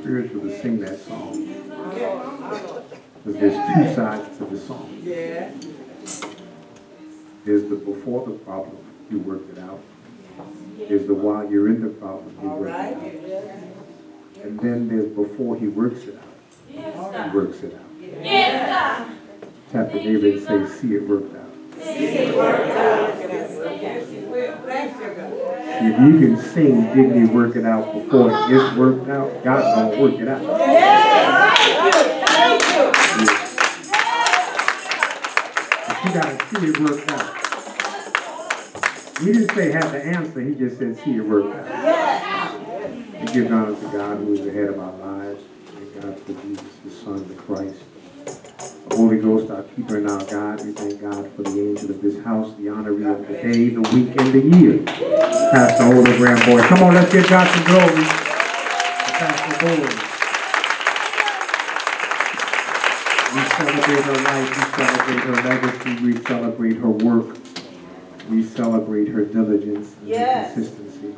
spiritual 0.00 0.42
to 0.42 0.60
sing 0.60 0.80
that 0.80 0.98
song. 1.00 1.32
Because 3.24 3.40
there's 3.40 3.74
two 3.74 3.94
sides 3.94 4.38
to 4.38 4.44
the 4.44 4.58
song. 4.58 5.00
Yeah. 5.02 5.50
There's 7.44 7.64
the 7.68 7.76
before 7.76 8.26
the 8.26 8.32
problem, 8.32 8.78
you 9.10 9.18
worked 9.20 9.56
it 9.56 9.62
out. 9.62 9.80
There's 10.78 11.06
the 11.06 11.14
while 11.14 11.48
you're 11.50 11.68
in 11.68 11.80
the 11.82 11.88
problem, 11.88 12.36
you 12.42 12.48
worked 12.48 13.02
it 13.04 13.48
out. 13.50 14.44
And 14.44 14.60
then 14.60 14.88
there's 14.88 15.06
before 15.12 15.56
he 15.56 15.68
works 15.68 16.04
it 16.04 16.18
out, 16.18 16.34
he 16.68 16.78
works 17.36 17.62
it 17.62 17.74
out. 17.74 17.80
Tap 19.72 19.92
the 19.92 19.98
neighbor 19.98 20.28
and 20.28 20.42
say, 20.42 20.66
see 20.80 20.94
it 20.94 21.08
worked 21.08 21.34
out. 21.34 21.42
If 25.78 26.00
you 26.00 26.18
can 26.18 26.36
sing, 26.38 26.82
didn't 26.94 27.20
he 27.20 27.26
work 27.34 27.56
it 27.56 27.64
out 27.64 27.92
before 27.92 28.30
it's 28.30 28.76
worked 28.76 29.08
out, 29.08 29.44
God 29.44 29.62
gonna 29.74 30.00
work 30.00 30.14
it 30.14 30.28
out. 30.28 30.42
But 35.86 36.04
you 36.04 36.10
gotta 36.12 36.36
see 36.48 36.66
it 36.66 36.80
worked 36.80 37.10
out. 37.10 37.42
He 39.20 39.26
didn't 39.32 39.54
say 39.54 39.72
have 39.72 39.92
the 39.92 40.04
answer, 40.04 40.40
he 40.40 40.54
just 40.54 40.78
said 40.78 40.96
see 40.98 41.16
it 41.16 41.24
worked 41.24 41.54
out. 41.54 41.66
We 43.20 43.26
give 43.32 43.52
honor 43.52 43.74
to 43.74 43.88
God 43.96 44.18
who 44.18 44.34
is 44.34 44.44
the 44.44 44.52
head 44.52 44.68
of 44.68 44.78
our 44.78 44.92
lives. 44.92 45.42
Thank 45.66 46.02
God 46.02 46.18
for 46.20 46.32
Jesus, 46.32 46.64
his 46.84 46.98
son, 47.00 47.26
the 47.28 47.34
Christ. 47.34 47.82
The 48.88 48.95
Holy 49.06 49.20
Ghost, 49.20 49.48
our 49.52 49.62
keeper 49.62 49.98
and 49.98 50.10
our 50.10 50.24
God. 50.24 50.64
We 50.66 50.72
thank 50.72 51.00
God 51.00 51.30
for 51.36 51.42
the 51.42 51.50
angel 51.50 51.90
of 51.92 52.02
this 52.02 52.24
house, 52.24 52.52
the 52.56 52.64
honoree 52.64 53.06
of 53.08 53.28
the 53.28 53.34
day, 53.34 53.68
the 53.68 53.80
week, 53.94 54.16
and 54.18 54.32
the 54.34 54.58
year. 54.58 54.82
Pastor 54.82 55.84
Oda 55.84 56.16
Graham 56.16 56.44
Boyd. 56.44 56.64
Come 56.64 56.82
on, 56.82 56.94
let's 56.94 57.12
give 57.12 57.28
God 57.28 57.46
some 57.54 57.64
glory. 57.66 58.02
Pastor 59.14 59.64
Boyd. 59.64 59.94
We 63.30 63.42
celebrate 63.54 64.02
her 64.02 64.18
life, 64.24 64.50
we 64.56 64.64
celebrate 64.84 65.20
her 65.20 65.36
legacy, 65.48 66.04
we 66.04 66.24
celebrate 66.24 66.76
her 66.78 66.90
work, 66.90 67.38
we 68.28 68.42
celebrate 68.42 69.06
her 69.06 69.24
diligence 69.24 69.94
and 70.00 70.08
her 70.08 70.14
Yes. 70.16 70.54
consistency. 70.54 71.14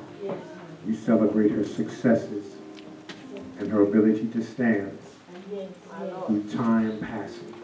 We 0.87 0.95
celebrate 0.95 1.53
her 1.53 1.65
successes 1.65 2.45
and 3.59 3.73
her 3.73 3.81
ability 3.81 4.27
to 4.27 4.43
stand 4.43 4.99
through 6.27 6.43
time 6.51 6.99
passing. 7.01 7.55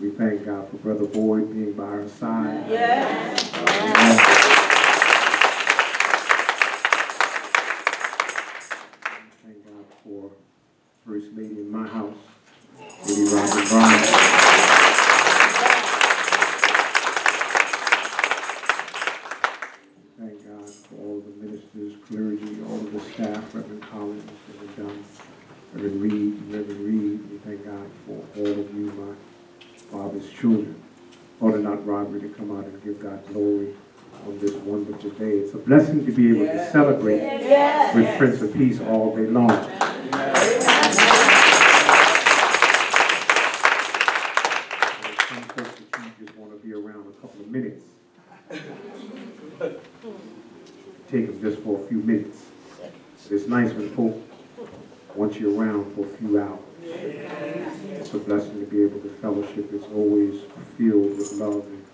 We 0.00 0.10
thank 0.10 0.44
God 0.46 0.70
for 0.70 0.76
Brother 0.76 1.06
Boyd 1.06 1.52
being 1.52 1.72
by 1.72 1.82
our 1.82 2.08
side. 2.08 2.66
Yes. 2.70 3.42
Thank 9.42 9.64
God 9.64 9.84
for 10.04 10.30
First 11.04 11.26
Lady 11.34 11.60
in 11.62 11.70
my 11.72 11.86
house, 11.88 12.14
Lady 13.08 13.24
Robin 13.24 13.68
Brown. 13.68 13.98
Thank 20.18 20.46
God 20.46 20.70
for 20.70 20.94
all 20.94 21.20
the 21.20 21.44
ministers, 21.44 21.94
clergy, 22.06 22.62
all 22.68 22.76
of 22.76 22.92
the 22.92 23.00
staff, 23.00 23.52
Reverend 23.52 23.82
Collins, 23.82 24.30
Reverend 24.48 24.76
Dunn, 24.76 25.04
Reverend 25.72 26.02
Reed, 26.02 26.54
Reverend 26.54 26.80
Reed. 26.86 27.30
We 27.32 27.38
thank 27.38 27.64
God 27.64 27.90
for 28.06 28.24
all 28.38 28.46
of 28.60 28.74
you, 28.74 28.92
my 28.92 29.14
father's 29.90 30.28
children. 30.30 30.74
Order 31.40 31.58
not 31.58 31.86
robbery 31.86 32.20
to 32.20 32.28
come 32.30 32.56
out 32.56 32.64
and 32.64 32.82
give 32.82 33.00
God 33.00 33.24
glory 33.28 33.74
on 34.26 34.38
this 34.40 34.52
wonderful 34.54 35.10
day. 35.10 35.38
It's 35.38 35.54
a 35.54 35.58
blessing 35.58 36.04
to 36.04 36.12
be 36.12 36.30
able 36.30 36.46
to 36.52 36.70
celebrate 36.70 37.18
Yes. 37.18 37.94
with 37.94 38.18
Prince 38.18 38.42
of 38.42 38.52
Peace 38.54 38.80
all 38.80 39.14
day 39.14 39.26
long. 39.26 39.50
Some 45.28 45.42
folks 45.42 45.70
that 45.92 46.04
you 46.04 46.26
just 46.26 46.38
want 46.38 46.52
to 46.52 46.66
be 46.66 46.72
around 46.72 47.06
a 47.06 47.12
couple 47.20 47.40
of 47.42 47.48
minutes. 47.48 47.84
Take 51.10 51.26
them 51.26 51.40
just 51.42 51.58
for 51.62 51.78
a 51.84 51.88
few 51.88 51.98
minutes. 51.98 52.46
It's 53.30 53.46
nice 53.46 53.72
when 53.74 53.90
folk 53.90 54.16
want 55.14 55.38
you 55.38 55.60
around 55.60 55.94
for 55.94 56.06
a 56.06 56.08
few 56.16 56.40
hours. 56.40 57.77
It's 58.08 58.14
a 58.14 58.20
blessing 58.20 58.58
to 58.60 58.64
be 58.64 58.84
able 58.84 59.00
to 59.00 59.10
fellowship. 59.20 59.70
It's 59.70 59.84
always 59.92 60.40
filled 60.78 61.18
with 61.18 61.30
love 61.32 61.66
and 61.66 61.84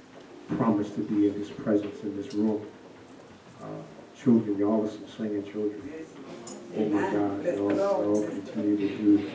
promise 0.57 0.89
to 0.91 1.01
be 1.01 1.27
in 1.27 1.35
His 1.35 1.51
presence 1.51 2.05
in 2.05 2.17
this 2.17 2.33
room. 2.35 2.65
Uh, 3.61 3.67
Children, 4.17 4.57
y'all 4.57 4.85
are 4.87 4.89
some 4.89 5.09
singing 5.09 5.43
children. 5.43 5.83
Oh 6.77 6.85
my 6.85 7.01
God, 7.11 7.45
y'all, 7.45 7.75
y'all 7.77 8.29
continue 8.29 8.77
to 8.77 8.97
do, 8.97 9.31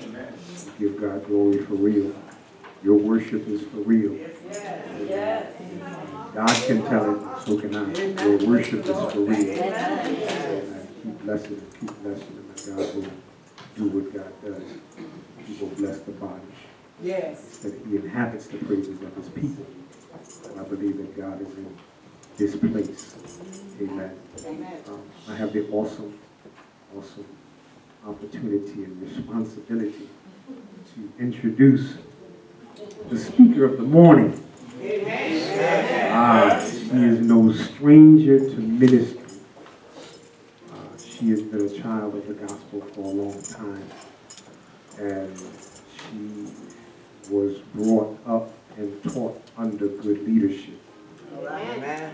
give 0.80 1.02
God 1.02 1.28
glory 1.28 1.66
for 1.66 1.74
real. 1.74 2.16
Your 2.82 2.96
worship 2.98 3.46
is 3.50 3.64
for 3.64 3.80
real. 3.80 4.18
God 6.34 6.56
can 6.66 6.82
tell 6.86 7.14
it, 7.14 7.42
so 7.46 7.60
can 7.60 7.76
I. 7.76 8.24
Your 8.24 8.38
worship 8.48 8.86
is 8.86 9.12
for 9.12 9.20
real. 9.20 9.50
Amen. 9.52 10.88
Keep 11.04 11.24
blessing 11.24 11.62
keep 11.78 12.04
blessing 12.04 12.46
and 12.56 12.78
God 12.78 12.96
will 12.96 13.12
do 13.76 13.88
what 13.90 14.14
God 14.14 14.32
does. 14.46 14.64
He 15.46 15.54
will 15.60 15.70
bless 15.70 16.00
the 16.00 16.12
body, 16.12 16.42
Yes. 17.02 17.58
that 17.60 17.74
he 17.88 17.96
inhabits 17.96 18.48
the 18.48 18.58
praises 18.58 19.02
of 19.02 19.16
his 19.16 19.30
people. 19.30 19.66
And 20.50 20.60
I 20.60 20.64
believe 20.64 20.98
that 20.98 21.18
God 21.18 21.42
is 21.42 21.48
in 21.56 21.78
this 22.38 22.56
place. 22.56 23.16
Amen. 23.82 24.12
Um, 24.88 25.02
I 25.28 25.36
have 25.36 25.54
the 25.54 25.70
awesome, 25.70 26.18
awesome 26.98 27.26
opportunity 28.06 28.84
and 28.84 29.02
responsibility 29.02 30.10
to 30.48 31.12
introduce 31.20 31.96
the 33.10 33.18
speaker 33.18 33.66
of 33.66 33.78
the 33.78 33.84
morning. 33.84 34.42
Ah, 36.12 36.66
she 36.72 36.78
is 37.04 37.20
no 37.20 37.52
stranger 37.52 38.40
to 38.40 38.56
ministry. 38.56 39.20
Uh, 40.72 40.76
she 40.98 41.30
has 41.32 41.42
been 41.42 41.66
a 41.66 41.70
child 41.82 42.16
of 42.16 42.28
the 42.28 42.34
gospel 42.34 42.82
for 42.94 43.02
a 43.02 43.08
long 43.08 43.42
time. 43.44 43.84
And 44.98 45.38
she 45.38 46.48
was 47.30 47.58
brought 47.74 48.18
up 48.28 48.52
and 48.78 49.04
taught 49.04 49.42
under 49.58 49.88
good 49.88 50.26
leadership. 50.28 50.80
Amen. 51.38 52.14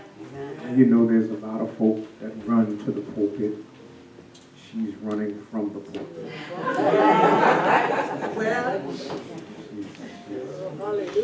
And 0.62 0.78
you 0.78 0.86
know, 0.86 1.06
there's 1.06 1.30
a 1.30 1.46
lot 1.46 1.60
of 1.60 1.76
folk 1.76 2.06
that 2.20 2.32
run 2.46 2.78
to 2.84 2.90
the 2.90 3.00
pulpit. 3.00 3.54
She's 4.70 4.94
running 4.96 5.44
from 5.50 5.72
the 5.72 5.80
pulpit. 5.80 6.32
Well, 8.36 8.82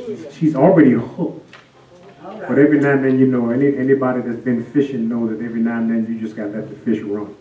She's, 0.06 0.34
she's 0.34 0.54
already 0.56 0.92
hooked. 0.92 1.56
But 2.22 2.58
every 2.58 2.80
now 2.80 2.92
and 2.92 3.04
then, 3.04 3.18
you 3.18 3.26
know, 3.26 3.50
any, 3.50 3.76
anybody 3.76 4.20
that's 4.22 4.40
been 4.40 4.64
fishing 4.64 5.08
know 5.08 5.26
that 5.28 5.44
every 5.44 5.60
now 5.60 5.78
and 5.78 5.90
then 5.90 6.06
you 6.12 6.20
just 6.20 6.36
gotta 6.36 6.50
let 6.50 6.68
the 6.68 6.76
fish 6.76 7.02
run. 7.02 7.34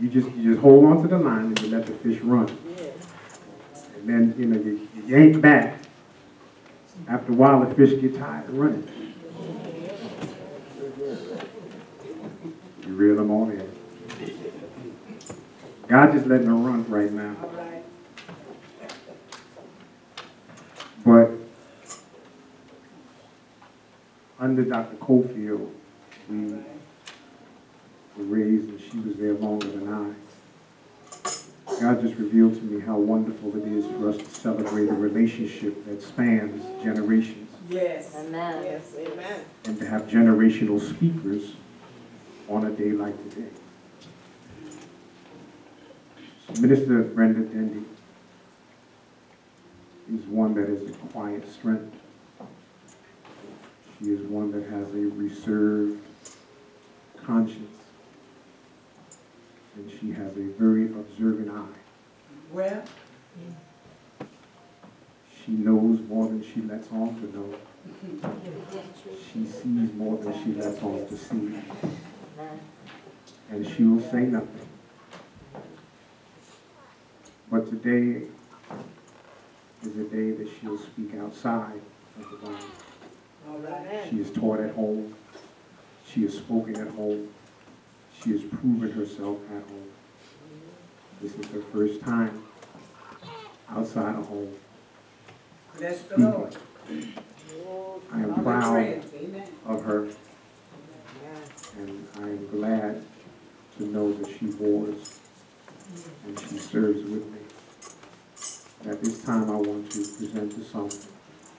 You 0.00 0.08
just, 0.08 0.30
you 0.34 0.52
just 0.52 0.60
hold 0.60 0.84
on 0.86 1.02
to 1.02 1.08
the 1.08 1.18
line 1.18 1.46
and 1.46 1.60
you 1.60 1.68
let 1.68 1.86
the 1.86 1.92
fish 1.92 2.20
run. 2.22 2.46
And 4.00 4.08
then, 4.08 4.34
you 4.38 4.46
know, 4.46 4.58
you, 4.58 4.88
you 4.96 5.02
yank 5.06 5.42
back. 5.42 5.78
After 7.06 7.32
a 7.32 7.34
while, 7.34 7.64
the 7.64 7.74
fish 7.74 8.00
get 8.00 8.16
tired 8.16 8.48
of 8.48 8.56
running. 8.56 8.88
You 12.86 12.94
reel 12.94 13.16
them 13.16 13.30
on 13.30 13.50
in. 13.50 13.70
God 15.86 16.12
just 16.12 16.26
letting 16.26 16.46
them 16.46 16.64
run 16.64 16.88
right 16.88 17.12
now. 17.12 17.36
But 21.04 21.32
under 24.38 24.64
Dr. 24.64 24.96
Cofield, 24.96 25.70
we 26.28 26.52
were 26.52 26.62
raised, 28.16 28.68
and 28.68 28.80
she 28.80 28.98
was 29.00 29.16
there 29.16 29.34
longer 29.34 29.68
than 29.68 29.92
I. 29.92 30.19
God 31.90 32.02
just 32.02 32.14
revealed 32.18 32.54
to 32.54 32.62
me 32.62 32.80
how 32.80 32.96
wonderful 32.96 33.56
it 33.56 33.66
is 33.66 33.84
for 33.84 34.10
us 34.10 34.16
to 34.16 34.24
celebrate 34.26 34.88
a 34.88 34.92
relationship 34.92 35.84
that 35.86 36.00
spans 36.00 36.64
generations 36.84 37.48
Yes. 37.68 38.14
Amen. 38.16 38.64
Yes, 38.64 38.94
amen. 38.96 39.44
and 39.64 39.76
to 39.80 39.86
have 39.86 40.02
generational 40.02 40.80
speakers 40.80 41.54
on 42.48 42.64
a 42.66 42.70
day 42.70 42.92
like 42.92 43.16
today. 43.30 43.48
So 46.46 46.60
Minister 46.60 47.02
Brenda 47.02 47.40
Dendy 47.40 47.84
is 50.14 50.24
one 50.26 50.54
that 50.54 50.68
is 50.68 50.90
a 50.90 50.92
quiet 51.08 51.52
strength. 51.52 51.92
She 53.98 54.12
is 54.12 54.20
one 54.20 54.52
that 54.52 54.70
has 54.70 54.88
a 54.94 55.08
reserved 55.16 56.00
conscience. 57.16 57.78
And 59.74 59.90
she 59.90 60.12
has 60.12 60.36
a 60.36 60.50
very 60.56 60.86
observant 60.86 61.50
eye. 61.50 61.79
Well, 62.52 62.82
She 65.44 65.52
knows 65.52 66.00
more 66.08 66.26
than 66.26 66.42
she 66.42 66.60
lets 66.62 66.90
on 66.90 67.14
to 67.20 67.36
know. 67.36 67.54
She 69.32 69.46
sees 69.46 69.92
more 69.94 70.18
than 70.18 70.32
she 70.44 70.52
lets 70.54 70.82
on 70.82 71.06
to 71.06 71.16
see. 71.16 71.54
And 73.50 73.66
she 73.66 73.84
will 73.84 74.00
say 74.00 74.22
nothing. 74.22 74.68
But 77.50 77.68
today 77.70 78.26
is 79.82 79.96
a 79.96 80.04
day 80.04 80.32
that 80.32 80.48
she'll 80.60 80.78
speak 80.78 81.14
outside 81.16 81.80
of 82.18 82.30
the 82.30 82.36
Bible. 82.36 82.58
All 83.48 83.58
right. 83.58 84.06
She 84.10 84.20
is 84.20 84.30
taught 84.30 84.60
at 84.60 84.74
home. 84.74 85.14
She 86.06 86.24
is 86.24 86.36
spoken 86.36 86.76
at 86.76 86.88
home. 86.88 87.28
She 88.22 88.30
has 88.32 88.42
proven 88.42 88.90
herself 88.92 89.38
at 89.50 89.62
home. 89.70 89.88
This 91.20 91.34
is 91.34 91.46
her 91.48 91.60
first 91.72 92.00
time 92.00 92.42
outside 93.68 94.16
of 94.16 94.26
home 94.26 94.54
Bless 95.76 96.02
the. 96.02 96.14
Hmm. 96.16 96.24
Lord. 96.24 96.56
I 98.12 98.20
am 98.22 98.42
proud 98.42 99.04
of 99.66 99.84
her, 99.84 100.08
and 101.78 102.08
I 102.16 102.22
am 102.22 102.48
glad 102.50 103.02
to 103.78 103.84
know 103.86 104.12
that 104.12 104.28
she 104.38 104.46
wars 104.46 105.20
and 106.26 106.40
she 106.40 106.58
serves 106.58 107.02
with 107.04 107.26
me. 107.30 108.90
At 108.90 109.02
this 109.02 109.22
time, 109.22 109.50
I 109.50 109.56
want 109.56 109.90
to 109.92 109.98
present 109.98 110.52
to 110.52 110.64
some. 110.64 110.88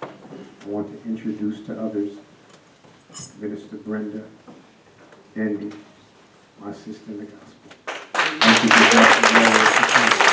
I 0.02 0.66
want 0.68 0.88
to 1.04 1.10
introduce 1.10 1.66
to 1.68 1.80
others 1.80 2.18
Minister 3.40 3.78
Brenda 3.78 4.24
Denby, 5.36 5.76
my 6.60 6.72
sister 6.74 7.12
in 7.12 7.20
the 7.20 7.26
gospel. 7.26 7.48
Thank 8.24 8.64
you 8.64 8.70
for 8.70 8.92
blessing 8.92 9.34
me 9.34 9.40
with 9.40 9.80
your 9.80 9.88
time. 9.88 10.32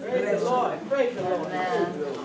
Praise 0.00 0.40
the 0.40 0.44
Lord. 0.44 0.90
Praise 0.90 1.14
the 1.14 1.22
Lord. 1.22 2.18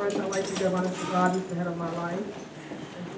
First, 0.00 0.16
I'd 0.16 0.30
like 0.30 0.46
to 0.46 0.54
give 0.54 0.74
honor 0.74 0.88
to 0.88 1.06
God 1.12 1.32
who's 1.32 1.44
the 1.48 1.56
head 1.56 1.66
of 1.66 1.76
my 1.76 1.94
life. 1.96 2.18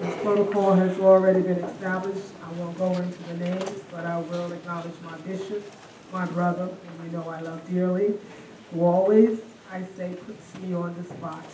And 0.01 0.11
Since 0.11 0.21
protocol 0.21 0.75
has 0.75 0.99
already 0.99 1.41
been 1.41 1.63
established, 1.63 2.27
I 2.45 2.53
won't 2.55 2.77
go 2.77 2.93
into 2.95 3.23
the 3.23 3.35
names, 3.35 3.83
but 3.89 4.05
I 4.05 4.19
will 4.19 4.51
acknowledge 4.51 4.95
my 5.05 5.17
bishop, 5.19 5.63
my 6.13 6.27
brother, 6.27 6.65
and 6.65 7.05
you 7.05 7.17
know 7.17 7.29
I 7.29 7.41
love 7.41 7.65
dearly, 7.71 8.15
who 8.73 8.85
always, 8.85 9.43
I 9.71 9.85
say, 9.97 10.17
puts 10.27 10.59
me 10.59 10.75
on 10.75 10.97
the 10.97 11.05
spot. 11.05 11.47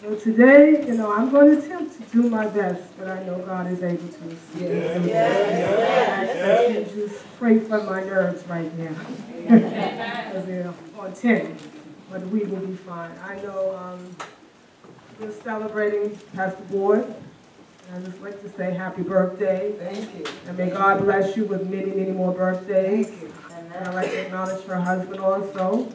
So 0.00 0.14
today, 0.14 0.86
you 0.86 0.94
know, 0.94 1.12
I'm 1.12 1.28
going 1.30 1.54
to 1.54 1.62
attempt 1.62 2.00
to 2.00 2.22
do 2.22 2.30
my 2.30 2.46
best, 2.46 2.98
but 2.98 3.08
I 3.08 3.22
know 3.24 3.40
God 3.40 3.70
is 3.70 3.82
able 3.82 4.08
to. 4.08 4.36
Yes. 4.56 5.04
Yes. 5.04 5.06
Yes. 5.06 6.70
I 6.70 6.72
can 6.72 6.96
just 6.96 7.26
pray 7.38 7.58
for 7.58 7.82
my 7.82 8.02
nerves 8.04 8.42
right 8.46 8.72
now. 8.78 8.96
Because 10.28 10.46
they're 10.46 10.74
on 10.98 11.12
10 11.14 11.58
but 12.10 12.26
we 12.28 12.44
will 12.44 12.66
be 12.66 12.74
fine. 12.74 13.10
I 13.24 13.36
know 13.42 13.76
um, 13.76 14.16
we're 15.20 15.32
celebrating 15.32 16.16
Pastor 16.34 16.62
Ward. 16.70 17.04
And 17.04 17.96
I'd 17.96 18.04
just 18.04 18.22
like 18.22 18.40
to 18.42 18.50
say 18.50 18.74
happy 18.74 19.02
birthday. 19.02 19.72
Thank 19.78 20.14
you. 20.16 20.24
And 20.46 20.58
may 20.58 20.70
God 20.70 21.02
bless 21.02 21.36
you 21.36 21.44
with 21.44 21.68
many, 21.68 21.90
many 21.90 22.12
more 22.12 22.32
birthdays. 22.32 23.08
Thank 23.08 23.22
you. 23.22 23.32
And 23.74 23.88
I'd 23.88 23.94
like 23.94 24.10
to 24.10 24.26
acknowledge 24.26 24.64
her 24.64 24.80
husband 24.80 25.20
also, 25.20 25.92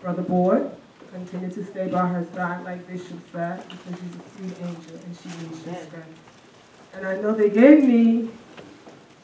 Brother 0.00 0.22
Boyd. 0.22 0.70
Continue 1.12 1.50
to 1.50 1.64
stay 1.64 1.88
by 1.88 2.06
her 2.06 2.24
side 2.34 2.64
like 2.64 2.86
Bishop 2.86 3.18
said, 3.32 3.64
because 3.68 4.00
she's 4.00 4.14
a 4.14 4.54
sweet 4.54 4.66
angel 4.66 5.00
and 5.04 5.16
she 5.16 5.28
needs 5.28 5.66
your 5.66 5.74
strength. 5.74 6.18
And 6.94 7.06
I 7.06 7.16
know 7.20 7.32
they 7.32 7.50
gave 7.50 7.82
me 7.82 8.30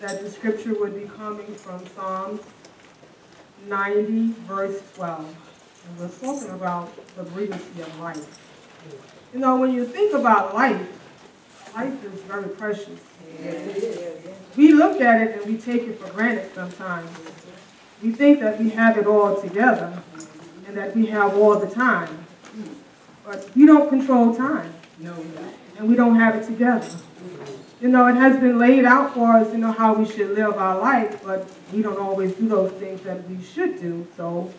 that 0.01 0.21
the 0.21 0.31
scripture 0.31 0.75
would 0.75 0.95
be 0.95 1.09
coming 1.17 1.55
from 1.55 1.87
Psalms 1.89 2.41
90, 3.69 4.33
verse 4.47 4.83
12. 4.95 5.46
And 5.89 5.99
we're 5.99 6.09
talking 6.09 6.51
about 6.51 6.93
the 7.17 7.23
brevity 7.23 7.81
of 7.83 8.01
life. 8.01 8.39
You 9.33 9.41
know, 9.41 9.57
when 9.57 9.73
you 9.73 9.85
think 9.85 10.15
about 10.15 10.55
life, 10.55 10.81
life 11.75 12.05
is 12.05 12.21
very 12.23 12.49
precious. 12.49 13.01
We 14.57 14.73
look 14.73 15.01
at 15.01 15.21
it 15.21 15.37
and 15.37 15.53
we 15.53 15.59
take 15.59 15.83
it 15.83 15.99
for 16.01 16.11
granted 16.13 16.55
sometimes. 16.55 17.11
We 18.03 18.13
think 18.13 18.41
that 18.41 18.59
we 18.59 18.71
have 18.71 18.97
it 18.99 19.07
all 19.07 19.41
together 19.41 20.03
and 20.67 20.77
that 20.77 20.97
we 20.97 21.07
have 21.07 21.37
all 21.37 21.59
the 21.59 21.69
time. 21.69 22.27
But 23.25 23.51
we 23.55 23.67
don't 23.67 23.89
control 23.89 24.35
time 24.35 24.73
no. 24.99 25.15
and 25.79 25.89
we 25.89 25.97
don't 25.97 26.17
have 26.17 26.37
it 26.37 26.47
together. 26.47 26.89
You 27.81 27.89
know, 27.89 28.07
it 28.07 28.15
has 28.15 28.41
been 28.41 28.59
laid 28.59 28.87
out 28.87 29.13
for 29.13 29.33
us, 29.35 29.53
you 29.53 29.59
know, 29.59 29.73
how 29.73 29.93
we 29.95 30.07
should 30.07 30.31
live 30.31 30.55
our 30.55 30.81
life, 30.81 31.23
but 31.23 31.47
we 31.73 31.83
don't 31.83 31.99
always 31.99 32.33
do 32.35 32.49
those 32.49 32.73
things 32.73 33.03
that 33.03 33.29
we 33.29 33.43
should 33.43 33.79
do. 33.81 34.07
So 34.17 34.51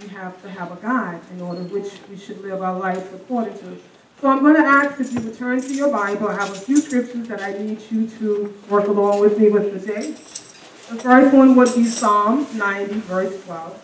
we 0.00 0.08
have 0.08 0.40
to 0.42 0.50
have 0.50 0.72
a 0.72 0.76
guide 0.82 1.20
in 1.32 1.40
order 1.40 1.62
which 1.62 1.92
we 2.10 2.16
should 2.16 2.40
live 2.42 2.62
our 2.62 2.78
life 2.78 3.14
according 3.14 3.58
to. 3.58 3.78
So 4.20 4.28
I'm 4.28 4.40
going 4.40 4.56
to 4.56 4.62
ask 4.62 4.98
if 5.00 5.12
you 5.12 5.20
return 5.20 5.60
to 5.60 5.74
your 5.74 5.90
Bible. 5.90 6.28
I 6.28 6.34
have 6.34 6.50
a 6.50 6.54
few 6.54 6.78
scriptures 6.78 7.28
that 7.28 7.42
I 7.42 7.52
need 7.52 7.80
you 7.90 8.08
to 8.18 8.54
work 8.70 8.86
along 8.86 9.20
with 9.20 9.38
me 9.38 9.50
with 9.50 9.78
today. 9.78 10.12
The 10.12 11.02
first 11.02 11.34
one 11.34 11.56
would 11.56 11.74
be 11.74 11.84
Psalm 11.84 12.46
90, 12.56 12.94
verse 13.00 13.44
12. 13.44 13.82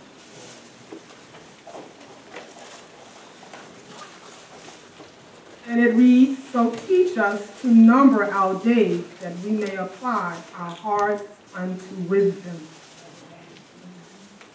And 5.69 5.81
it 5.81 5.95
reads, 5.95 6.43
So 6.45 6.75
teach 6.87 7.17
us 7.19 7.61
to 7.63 7.69
number 7.69 8.25
our 8.25 8.63
days, 8.63 9.05
that 9.21 9.37
we 9.41 9.53
may 9.53 9.77
apply 9.77 10.41
our 10.57 10.71
hearts 10.71 11.25
unto 11.55 11.95
wisdom. 12.09 12.67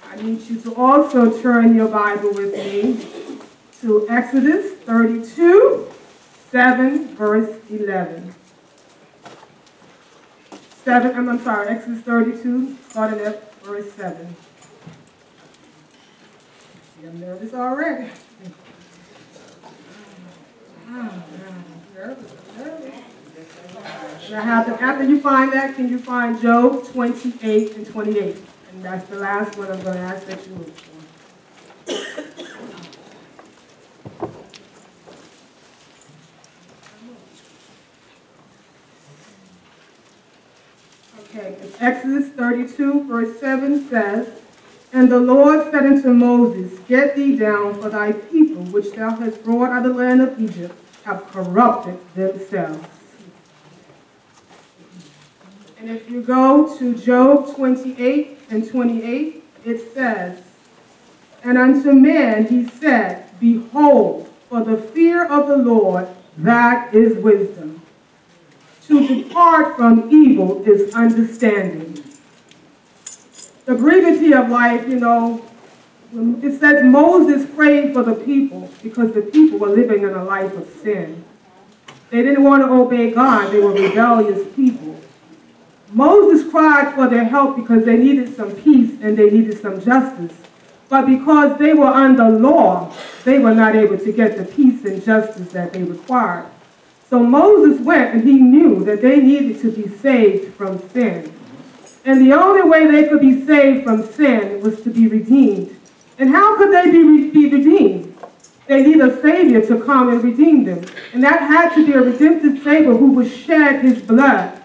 I 0.10 0.16
need 0.22 0.42
you 0.44 0.60
to 0.62 0.76
also 0.76 1.42
turn 1.42 1.76
your 1.76 1.90
Bible 1.90 2.34
with 2.34 2.54
me 2.54 3.06
to 3.82 4.10
Exodus 4.10 4.74
32, 4.80 5.88
7, 6.50 7.16
verse 7.16 7.60
11. 7.70 8.34
7, 10.84 11.16
I'm, 11.16 11.30
I'm 11.30 11.40
sorry, 11.40 11.68
Exodus 11.68 12.02
32, 12.02 12.78
starting 12.90 13.20
at 13.20 13.54
verse 13.64 13.92
7. 13.94 14.36
See, 17.00 17.08
I'm 17.08 17.20
nervous 17.20 17.54
already. 17.54 18.10
Ah, 20.90 21.24
nervous, 21.94 22.34
nervous. 22.58 22.94
After 24.32 25.04
you 25.04 25.20
find 25.22 25.52
that, 25.54 25.76
can 25.76 25.90
you 25.90 26.00
find 26.00 26.42
Job 26.42 26.86
28 26.88 27.76
and 27.76 27.86
28? 27.86 28.38
And 28.72 28.84
that's 28.84 29.10
the 29.10 29.18
last 29.18 29.58
one 29.58 29.72
I'm 29.72 29.82
going 29.82 29.96
to 29.96 30.00
ask 30.00 30.26
that 30.28 30.46
you 30.48 30.56
look 30.56 30.78
for. 30.78 30.98
Okay, 41.20 41.58
Exodus 41.80 42.30
32, 42.30 43.04
verse 43.04 43.40
7 43.40 43.90
says, 43.90 44.42
And 44.92 45.12
the 45.12 45.20
Lord 45.20 45.72
said 45.72 45.86
unto 45.86 46.10
Moses, 46.10 46.80
Get 46.88 47.16
thee 47.16 47.36
down, 47.38 47.82
for 47.82 47.90
thy 47.90 48.12
people, 48.12 48.64
which 48.64 48.92
thou 48.94 49.12
hast 49.12 49.44
brought 49.44 49.72
out 49.72 49.86
of 49.86 49.94
the 49.94 50.00
land 50.00 50.22
of 50.22 50.40
Egypt, 50.42 50.76
have 51.04 51.28
corrupted 51.28 52.00
themselves. 52.16 52.86
And 55.80 55.90
if 55.90 56.10
you 56.10 56.22
go 56.22 56.78
to 56.78 56.96
Job 56.96 57.56
28 57.56 58.37
and 58.50 58.68
28, 58.68 59.44
it 59.66 59.94
says, 59.94 60.42
And 61.44 61.58
unto 61.58 61.92
man 61.92 62.48
he 62.48 62.68
said, 62.68 63.26
Behold, 63.40 64.32
for 64.50 64.64
the 64.64 64.78
fear 64.78 65.26
of 65.26 65.48
the 65.48 65.58
Lord, 65.58 66.08
that 66.38 66.94
is 66.94 67.18
wisdom. 67.18 67.82
To 68.88 69.06
depart 69.06 69.76
from 69.76 70.10
evil 70.10 70.64
is 70.64 70.94
understanding. 70.96 72.04
The 73.66 73.76
brevity 73.76 74.34
of 74.34 74.50
life, 74.50 74.88
you 74.88 75.00
know, 75.00 75.46
it 76.14 76.58
says 76.58 76.86
Moses 76.86 77.50
prayed 77.54 77.94
for 77.94 78.02
the 78.02 78.16
people 78.16 78.72
because 78.82 79.12
the 79.12 79.22
people 79.22 79.60
were 79.60 79.68
living 79.68 80.04
in 80.04 80.14
a 80.14 80.24
life 80.24 80.56
of 80.56 80.70
sin. 80.82 81.26
They 82.10 82.24
didn't 82.24 82.44
want 82.44 82.64
to 82.64 82.72
obey 82.72 83.12
God, 83.12 83.52
they 83.52 83.60
were 83.60 83.74
rebellious 83.74 84.48
people. 84.56 84.87
Moses 85.92 86.50
cried 86.52 86.94
for 86.94 87.08
their 87.08 87.24
help 87.24 87.56
because 87.56 87.86
they 87.86 87.98
needed 87.98 88.36
some 88.36 88.52
peace 88.52 88.98
and 89.02 89.18
they 89.18 89.30
needed 89.30 89.62
some 89.62 89.82
justice. 89.82 90.34
But 90.90 91.06
because 91.06 91.58
they 91.58 91.74
were 91.74 91.88
under 91.88 92.30
law, 92.30 92.94
they 93.24 93.40
were 93.40 93.54
not 93.54 93.76
able 93.76 93.98
to 93.98 94.12
get 94.12 94.38
the 94.38 94.46
peace 94.46 94.86
and 94.86 95.04
justice 95.04 95.52
that 95.52 95.74
they 95.74 95.84
required. 95.84 96.48
So 97.10 97.20
Moses 97.20 97.80
went 97.82 98.14
and 98.14 98.28
he 98.28 98.36
knew 98.36 98.84
that 98.84 99.02
they 99.02 99.20
needed 99.20 99.62
to 99.62 99.72
be 99.72 99.88
saved 99.88 100.54
from 100.56 100.78
sin. 100.90 101.34
And 102.04 102.22
the 102.22 102.34
only 102.34 102.68
way 102.70 102.88
they 102.88 103.08
could 103.08 103.22
be 103.22 103.46
saved 103.46 103.84
from 103.84 104.06
sin 104.06 104.62
was 104.62 104.82
to 104.82 104.90
be 104.90 105.08
redeemed. 105.08 105.76
And 106.20 106.30
how 106.30 106.58
could 106.58 106.74
they 106.74 106.90
be, 106.90 107.04
re- 107.04 107.30
be 107.32 107.50
redeemed? 107.50 108.18
They 108.68 108.84
need 108.84 109.00
a 109.00 109.22
Savior 109.22 109.66
to 109.68 109.84
come 109.84 110.10
and 110.10 110.24
redeem 110.24 110.66
them. 110.66 110.84
And 111.14 111.24
that 111.24 111.42
had 111.42 111.74
to 111.76 111.86
be 111.86 111.94
a 111.94 112.02
redemptive 112.02 112.64
Savior 112.64 112.94
who 112.94 113.12
would 113.12 113.32
shed 113.32 113.82
his 113.82 114.02
blood. 114.02 114.57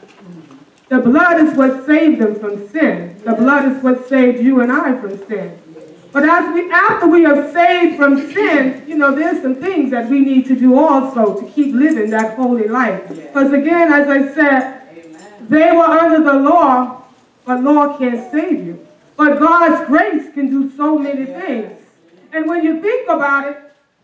The 0.92 0.98
blood 0.98 1.40
is 1.40 1.56
what 1.56 1.86
saved 1.86 2.20
them 2.20 2.34
from 2.38 2.68
sin. 2.68 3.16
The 3.24 3.32
blood 3.32 3.64
is 3.72 3.82
what 3.82 4.06
saved 4.10 4.40
you 4.40 4.60
and 4.60 4.70
I 4.70 5.00
from 5.00 5.16
sin. 5.26 5.58
But 6.12 6.24
as 6.28 6.52
we, 6.52 6.70
after 6.70 7.06
we 7.08 7.24
are 7.24 7.50
saved 7.50 7.96
from 7.96 8.30
sin, 8.30 8.84
you 8.86 8.98
know, 8.98 9.14
there's 9.14 9.40
some 9.40 9.54
things 9.54 9.90
that 9.92 10.10
we 10.10 10.20
need 10.20 10.44
to 10.48 10.54
do 10.54 10.78
also 10.78 11.40
to 11.40 11.50
keep 11.52 11.74
living 11.74 12.10
that 12.10 12.36
holy 12.36 12.68
life. 12.68 13.08
Because 13.08 13.54
again, 13.54 13.90
as 13.90 14.06
I 14.06 14.34
said, 14.34 14.82
they 15.48 15.72
were 15.72 15.82
under 15.82 16.30
the 16.30 16.38
law, 16.38 17.04
but 17.46 17.62
law 17.62 17.96
can't 17.96 18.30
save 18.30 18.62
you. 18.62 18.86
But 19.16 19.38
God's 19.38 19.86
grace 19.86 20.30
can 20.34 20.50
do 20.50 20.76
so 20.76 20.98
many 20.98 21.24
things. 21.24 21.72
And 22.34 22.46
when 22.46 22.62
you 22.62 22.82
think 22.82 23.08
about 23.08 23.48
it, 23.48 23.58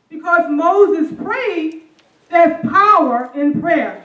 because 0.09 0.47
Moses 0.49 1.15
prayed, 1.23 1.83
there's 2.31 2.67
power 2.67 3.31
in 3.35 3.61
prayer. 3.61 4.05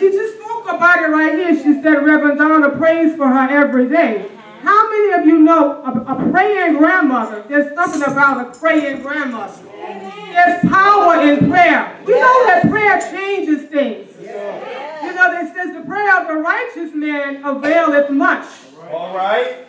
She 0.00 0.10
just 0.10 0.35
about 0.68 1.02
it 1.02 1.08
right 1.08 1.32
here. 1.34 1.54
She 1.54 1.82
said 1.82 2.04
Reverend 2.04 2.38
Donna 2.38 2.70
prays 2.70 3.16
for 3.16 3.28
her 3.28 3.48
every 3.48 3.88
day. 3.88 4.30
How 4.62 4.90
many 4.90 5.12
of 5.12 5.26
you 5.26 5.38
know 5.38 5.82
a, 5.84 6.12
a 6.12 6.30
praying 6.30 6.78
grandmother? 6.78 7.44
There's 7.48 7.74
something 7.74 8.02
about 8.02 8.46
a 8.46 8.58
praying 8.58 9.02
grandmother. 9.02 9.62
There's 9.72 10.68
power 10.70 11.22
in 11.22 11.48
prayer. 11.48 11.98
We 12.04 12.14
know 12.14 12.46
that 12.46 12.66
prayer 12.68 13.00
changes 13.00 13.68
things. 13.70 14.10
You 14.20 15.14
know, 15.14 15.40
it 15.40 15.54
says 15.54 15.74
the 15.74 15.82
prayer 15.86 16.20
of 16.20 16.26
the 16.26 16.34
righteous 16.34 16.94
man 16.94 17.44
availeth 17.44 18.10
much. 18.10 18.46
All 18.90 19.16
right. 19.16 19.66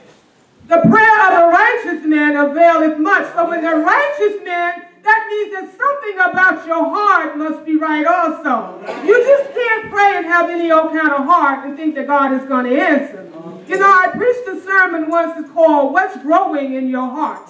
The 0.67 0.81
prayer 0.89 1.27
of 1.27 1.43
a 1.43 1.47
righteous 1.47 2.05
man 2.05 2.35
availeth 2.35 2.97
much. 2.97 3.33
So 3.33 3.47
when 3.47 3.61
the 3.61 3.75
righteous 3.75 4.43
man, 4.43 4.86
that 5.07 5.27
means 5.31 5.53
that 5.55 5.71
something 5.77 6.15
about 6.19 6.67
your 6.67 6.83
heart 6.83 7.37
must 7.37 7.65
be 7.65 7.77
right 7.77 8.05
also. 8.05 8.77
You 9.05 9.15
just 9.23 9.53
can't 9.53 9.89
pray 9.89 10.17
and 10.17 10.25
have 10.25 10.49
any 10.49 10.69
old 10.69 10.91
kind 10.91 11.11
of 11.11 11.23
heart 11.25 11.65
and 11.65 11.77
think 11.77 11.95
that 11.95 12.07
God 12.07 12.33
is 12.33 12.45
going 12.47 12.65
to 12.65 12.77
answer. 12.77 13.23
You 13.67 13.77
know, 13.79 13.87
I 13.87 14.09
preached 14.11 14.47
a 14.49 14.61
sermon 14.61 15.09
once 15.09 15.33
it's 15.37 15.49
called 15.51 15.93
What's 15.93 16.17
Growing 16.17 16.73
in 16.73 16.89
Your 16.89 17.09
Heart? 17.09 17.47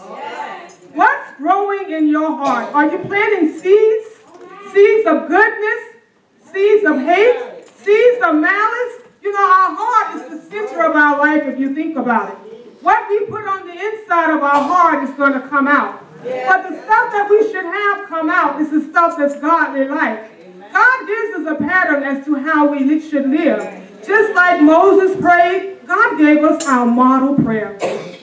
What's 0.93 1.37
growing 1.37 1.91
in 1.91 2.07
your 2.07 2.31
heart? 2.37 2.73
Are 2.73 2.91
you 2.91 2.97
planting 2.99 3.59
seeds? 3.59 4.07
Seeds 4.73 5.07
of 5.07 5.27
goodness? 5.27 5.81
Seeds 6.51 6.85
of 6.85 6.97
hate? 6.97 7.67
Seeds 7.67 8.17
of 8.23 8.35
malice? 8.35 9.01
You 9.21 9.31
know, 9.31 9.39
our 9.39 9.75
heart 9.77 10.15
is 10.15 10.29
the 10.29 10.49
center 10.49 10.83
of 10.83 10.95
our 10.95 11.19
life 11.19 11.43
if 11.45 11.59
you 11.59 11.75
think 11.75 11.97
about 11.97 12.31
it. 12.31 12.37
What 12.81 13.09
we 13.09 13.25
put 13.25 13.47
on 13.47 13.67
the 13.67 13.73
inside 13.73 14.31
of 14.35 14.41
our 14.41 14.63
heart 14.63 15.03
is 15.07 15.15
going 15.15 15.33
to 15.33 15.41
come 15.49 15.67
out. 15.67 16.06
But 16.23 16.69
the 16.69 16.83
stuff 16.83 17.11
that 17.11 17.27
we 17.29 17.51
should 17.51 17.65
have 17.65 18.07
come 18.07 18.29
out 18.29 18.61
is 18.61 18.71
the 18.71 18.81
stuff 18.89 19.17
that's 19.17 19.39
godly 19.39 19.87
like. 19.87 20.71
God 20.73 21.07
gives 21.07 21.37
us 21.37 21.47
a 21.47 21.63
pattern 21.63 22.03
as 22.03 22.25
to 22.25 22.35
how 22.35 22.67
we 22.67 22.99
should 22.99 23.29
live. 23.29 23.83
Just 24.05 24.35
like 24.35 24.61
Moses 24.61 25.19
prayed, 25.19 25.85
God 25.87 26.17
gave 26.17 26.43
us 26.43 26.65
our 26.65 26.85
model 26.85 27.35
prayer 27.35 27.77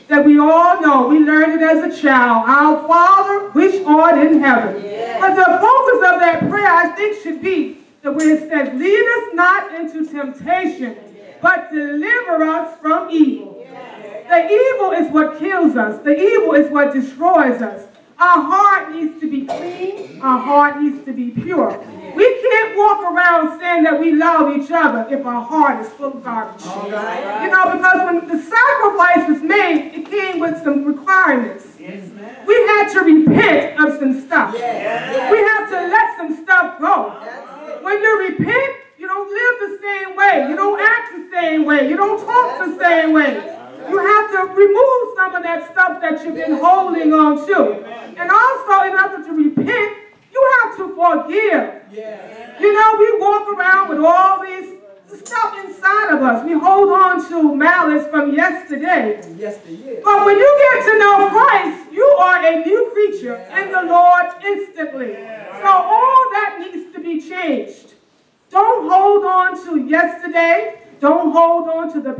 that 0.08 0.24
we 0.24 0.38
all 0.38 0.80
know. 0.80 1.08
We 1.08 1.18
learned 1.18 1.60
it 1.60 1.62
as 1.62 1.98
a 1.98 2.02
child. 2.02 2.48
Our 2.48 2.86
Father, 2.86 3.50
which 3.50 3.84
art 3.86 4.18
in 4.18 4.40
heaven. 4.40 4.74
But 5.20 5.34
the 5.34 5.44
focus 5.44 6.12
of 6.12 6.20
that 6.20 6.46
prayer, 6.48 6.66
I 6.66 6.88
think, 6.94 7.22
should 7.22 7.40
be 7.42 7.78
the 8.02 8.12
way 8.12 8.24
it 8.24 8.50
says, 8.50 8.78
lead 8.78 9.06
us 9.16 9.34
not 9.34 9.74
into 9.74 10.06
temptation, 10.06 10.96
but 11.40 11.70
deliver 11.72 12.44
us 12.44 12.78
from 12.80 13.10
evil. 13.10 13.53
The 14.28 14.48
evil 14.50 14.92
is 14.92 15.12
what 15.12 15.38
kills 15.38 15.76
us. 15.76 16.02
The 16.02 16.16
evil 16.18 16.54
is 16.54 16.70
what 16.70 16.92
destroys 16.92 17.60
us. 17.62 17.86
Our 18.18 18.42
heart 18.42 18.92
needs 18.92 19.20
to 19.20 19.30
be 19.30 19.44
clean. 19.44 20.20
Our 20.22 20.38
heart 20.38 20.80
needs 20.80 21.04
to 21.04 21.12
be 21.12 21.30
pure. 21.30 21.76
We 22.14 22.40
can't 22.42 22.76
walk 22.76 23.02
around 23.02 23.58
saying 23.58 23.82
that 23.84 23.98
we 23.98 24.12
love 24.12 24.56
each 24.56 24.70
other 24.70 25.06
if 25.10 25.26
our 25.26 25.42
heart 25.42 25.84
is 25.84 25.92
full 25.94 26.12
of 26.14 26.24
garbage. 26.24 26.64
You 26.64 27.50
know, 27.50 27.72
because 27.76 28.04
when 28.06 28.28
the 28.28 28.38
sacrifice 28.40 29.28
was 29.28 29.42
made, 29.42 29.92
it 29.94 30.08
came 30.08 30.38
with 30.38 30.62
some 30.62 30.84
requirements. 30.84 31.66
We 31.78 32.54
had 32.54 32.92
to 32.92 33.00
repent 33.00 33.80
of 33.80 33.98
some 33.98 34.20
stuff. 34.20 34.54
We 34.54 34.60
have 34.60 35.68
to 35.70 35.88
let 35.88 36.16
some 36.16 36.42
stuff 36.44 36.78
go. 36.80 37.10
When 37.82 38.00
you 38.00 38.28
repent, 38.28 38.76
you 38.96 39.08
don't 39.08 39.28
live 39.28 39.70
the 39.70 39.78
same 39.82 40.16
way. 40.16 40.46
You 40.48 40.56
don't 40.56 40.80
act 40.80 41.12
the 41.16 41.36
same 41.36 41.64
way. 41.64 41.88
You 41.90 41.96
don't 41.96 42.24
talk 42.24 42.64
the 42.64 42.78
same 42.78 43.12
way. 43.12 43.50
You 43.90 43.98
have 43.98 44.30
to 44.32 44.54
remove 44.54 45.16
some 45.16 45.34
of 45.34 45.42
that 45.42 45.70
stuff 45.72 46.00
that 46.00 46.24
you've 46.24 46.36
been 46.36 46.58
holding 46.58 47.12
on 47.12 47.46
to. 47.46 47.84
And 48.16 48.30
also, 48.30 48.84
in 48.88 48.94
order 48.96 49.22
to 49.26 49.32
repent, 49.32 49.96
you 50.32 50.52
have 50.62 50.76
to 50.78 50.94
forgive. 50.94 51.82
You 52.60 52.72
know, 52.72 52.96
we 52.98 53.18
walk 53.18 53.48
around 53.48 53.88
with 53.90 53.98
all 53.98 54.42
these 54.42 54.78
stuff 55.22 55.64
inside 55.64 56.14
of 56.14 56.22
us. 56.22 56.44
We 56.44 56.52
hold 56.52 56.88
on 56.90 57.28
to 57.28 57.54
malice 57.54 58.06
from 58.08 58.34
yesterday. 58.34 59.20
But 60.02 60.24
when 60.24 60.38
you 60.38 60.72
get 60.72 60.84
to 60.86 60.98
know 60.98 61.28
Christ, 61.30 61.92
you 61.92 62.04
are 62.04 62.46
a 62.46 62.64
new 62.64 62.90
creature 62.92 63.36
in 63.36 63.70
the 63.70 63.82
Lord 63.82 64.26
instantly. 64.44 65.14
So 65.60 65.66
all 65.66 66.30
that 66.32 66.58
needs 66.60 66.92
to 66.94 67.00
be 67.00 67.20
changed. 67.20 67.94
Don't 68.50 68.88
hold 68.88 69.24
on 69.24 69.64
to 69.66 69.86
yesterday. 69.88 70.80
Don't 71.00 71.32
hold 71.32 71.68
on 71.68 71.92
to 71.92 72.00
the 72.00 72.12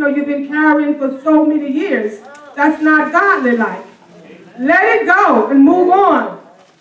pain 0.00 0.16
that 0.16 0.16
you 0.16 0.16
know 0.16 0.16
you've 0.16 0.26
been 0.26 0.48
carrying 0.48 0.98
for 0.98 1.20
so 1.22 1.44
many 1.44 1.70
years. 1.70 2.20
That's 2.56 2.82
not 2.82 3.12
godly 3.12 3.56
like. 3.56 3.84
Let 4.58 5.02
it 5.02 5.06
go 5.06 5.48
and 5.48 5.64
move 5.64 5.90
on. 5.90 6.38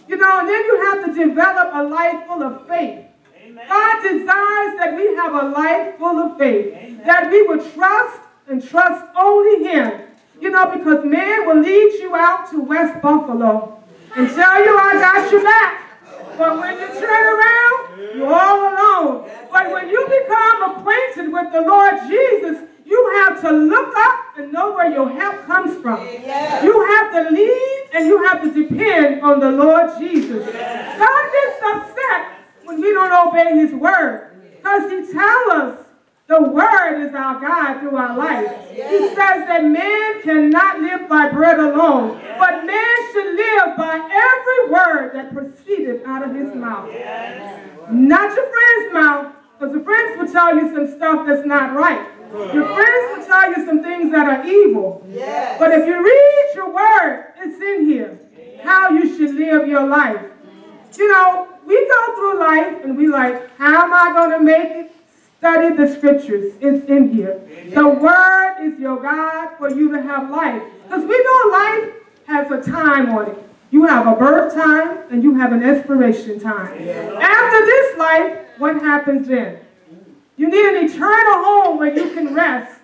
You 0.07 0.17
know, 0.17 0.39
and 0.39 0.49
then 0.49 0.65
you 0.65 0.81
have 0.85 1.05
to 1.05 1.27
develop 1.27 1.69
a 1.73 1.83
life 1.83 2.27
full 2.27 2.43
of 2.43 2.67
faith. 2.67 3.05
God 3.67 4.01
desires 4.01 4.77
that 4.77 4.93
we 4.95 5.15
have 5.15 5.33
a 5.33 5.49
life 5.49 5.97
full 5.97 6.19
of 6.19 6.37
faith, 6.37 7.03
that 7.05 7.29
we 7.31 7.43
would 7.43 7.73
trust 7.73 8.19
and 8.47 8.67
trust 8.67 9.05
only 9.15 9.63
Him. 9.63 10.01
You 10.41 10.49
know, 10.51 10.77
because 10.77 11.03
man 11.03 11.45
will 11.45 11.61
lead 11.61 11.99
you 11.99 12.15
out 12.15 12.49
to 12.51 12.61
West 12.61 13.01
Buffalo 13.01 13.83
and 14.15 14.29
tell 14.29 14.65
you, 14.65 14.77
I 14.77 14.93
got 14.93 15.31
you 15.31 15.43
back. 15.43 15.85
But 16.37 16.57
when 16.57 16.79
you 16.79 16.87
turn 16.87 17.37
around, 17.37 18.17
you're 18.17 18.33
all 18.33 18.59
alone. 18.59 19.29
But 19.51 19.71
when 19.71 19.89
you 19.89 20.07
become 20.07 20.71
acquainted 20.71 21.33
with 21.33 21.51
the 21.51 21.61
Lord 21.61 21.99
Jesus, 22.07 22.69
you 22.89 23.23
have 23.25 23.41
to 23.41 23.51
look 23.51 23.93
up 23.95 24.37
and 24.37 24.51
know 24.51 24.73
where 24.73 24.91
your 24.91 25.09
help 25.09 25.45
comes 25.45 25.79
from. 25.81 26.05
You 26.07 26.85
have 26.85 27.11
to 27.13 27.29
lean 27.31 27.79
and 27.93 28.07
you 28.07 28.23
have 28.25 28.41
to 28.41 28.51
depend 28.51 29.21
on 29.21 29.39
the 29.39 29.51
Lord 29.51 29.91
Jesus. 29.99 30.45
God 30.45 31.31
gets 31.31 31.61
upset 31.63 32.39
when 32.63 32.81
we 32.81 32.91
don't 32.91 33.27
obey 33.27 33.55
his 33.55 33.73
word. 33.73 34.25
Because 34.55 34.91
he 34.91 35.13
tells 35.13 35.51
us 35.53 35.85
the 36.27 36.41
word 36.41 37.07
is 37.07 37.13
our 37.15 37.39
guide 37.39 37.79
through 37.79 37.97
our 37.97 38.17
life. 38.17 38.69
He 38.71 39.07
says 39.09 39.15
that 39.15 39.63
man 39.63 40.21
cannot 40.21 40.79
live 40.81 41.09
by 41.09 41.29
bread 41.29 41.59
alone, 41.59 42.21
but 42.37 42.65
man 42.65 42.95
should 43.11 43.35
live 43.35 43.77
by 43.77 43.95
every 43.97 44.71
word 44.71 45.11
that 45.13 45.33
proceeded 45.33 46.03
out 46.05 46.23
of 46.23 46.35
his 46.35 46.53
mouth. 46.53 46.89
Not 47.91 48.35
your 48.35 48.47
friend's 48.47 48.93
mouth, 48.93 49.33
because 49.57 49.73
the 49.73 49.83
friends 49.83 50.19
will 50.19 50.31
tell 50.31 50.55
you 50.55 50.73
some 50.73 50.87
stuff 50.95 51.25
that's 51.25 51.45
not 51.45 51.75
right. 51.75 52.07
Your 52.31 52.65
friends 52.75 53.17
will 53.17 53.25
tell 53.25 53.49
you 53.49 53.65
some 53.65 53.81
things 53.83 54.11
that 54.11 54.27
are 54.27 54.45
evil. 54.45 55.03
But 55.57 55.71
if 55.71 55.87
you 55.87 56.03
read 56.03 56.55
your 56.55 56.73
word, 56.73 57.33
it's 57.37 57.61
in 57.61 57.85
here. 57.85 58.19
How 58.63 58.89
you 58.89 59.17
should 59.17 59.35
live 59.35 59.67
your 59.67 59.87
life. 59.87 60.25
You 60.97 61.07
know, 61.07 61.47
we 61.65 61.87
go 61.87 62.15
through 62.15 62.39
life 62.39 62.83
and 62.83 62.97
we 62.97 63.07
like, 63.07 63.55
how 63.57 63.85
am 63.85 63.93
I 63.93 64.11
going 64.13 64.31
to 64.31 64.39
make 64.43 64.71
it? 64.71 64.91
Study 65.37 65.75
the 65.75 65.87
scriptures. 65.87 66.53
It's 66.59 66.85
in 66.89 67.13
here. 67.13 67.39
The 67.73 67.87
word 67.87 68.57
is 68.61 68.77
your 68.79 69.01
guide 69.01 69.57
for 69.57 69.69
you 69.69 69.91
to 69.93 70.01
have 70.01 70.29
life. 70.29 70.61
Because 70.83 71.05
we 71.05 71.23
know 71.23 71.49
life 71.51 71.93
has 72.27 72.51
a 72.51 72.61
time 72.69 73.09
on 73.11 73.29
it. 73.29 73.37
You 73.71 73.85
have 73.85 74.07
a 74.07 74.15
birth 74.19 74.53
time 74.53 74.97
and 75.11 75.23
you 75.23 75.35
have 75.35 75.53
an 75.53 75.63
expiration 75.63 76.39
time. 76.39 76.73
After 76.89 77.65
this 77.65 77.97
life, 77.97 78.37
what 78.57 78.81
happens 78.81 79.27
then? 79.27 79.59
You 80.35 80.49
need 80.49 80.65
an 80.65 80.89
eternal 80.89 81.43
home 81.43 81.77
where 81.77 81.93
you 81.95 82.13
can 82.13 82.33
rest 82.33 82.79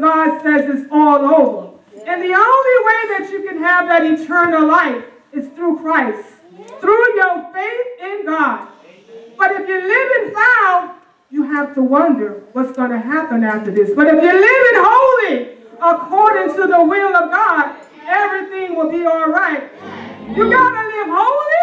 God 0.00 0.42
says 0.42 0.68
it's 0.68 0.88
all 0.90 1.18
over. 1.18 1.70
And 2.06 2.22
the 2.22 2.34
only 2.34 2.76
way 2.88 3.00
that 3.18 3.28
you 3.30 3.42
can 3.46 3.58
have 3.58 3.86
that 3.88 4.04
eternal 4.04 4.66
life 4.66 5.04
is 5.32 5.48
through 5.48 5.78
Christ, 5.78 6.26
through 6.80 7.16
your 7.16 7.52
faith 7.52 7.86
in 8.02 8.26
God. 8.26 8.68
But 9.36 9.52
if 9.52 9.68
you 9.68 9.80
live 9.80 10.10
in 10.22 10.34
foul, 10.34 10.94
you 11.30 11.44
have 11.44 11.74
to 11.74 11.82
wonder 11.82 12.42
what's 12.52 12.76
going 12.76 12.90
to 12.90 12.98
happen 12.98 13.44
after 13.44 13.70
this. 13.70 13.90
But 13.94 14.08
if 14.08 14.22
you 14.22 14.32
live 14.32 14.62
in 14.72 14.82
holy, 14.84 15.58
according 15.80 16.54
to 16.56 16.66
the 16.66 16.82
will 16.84 17.14
of 17.14 17.30
God, 17.30 17.76
everything 18.06 18.76
will 18.76 18.90
be 18.90 19.06
all 19.06 19.28
right. 19.28 19.70
You 20.36 20.50
got 20.50 20.70
to 20.70 20.84
live 20.88 21.08
holy. 21.08 21.60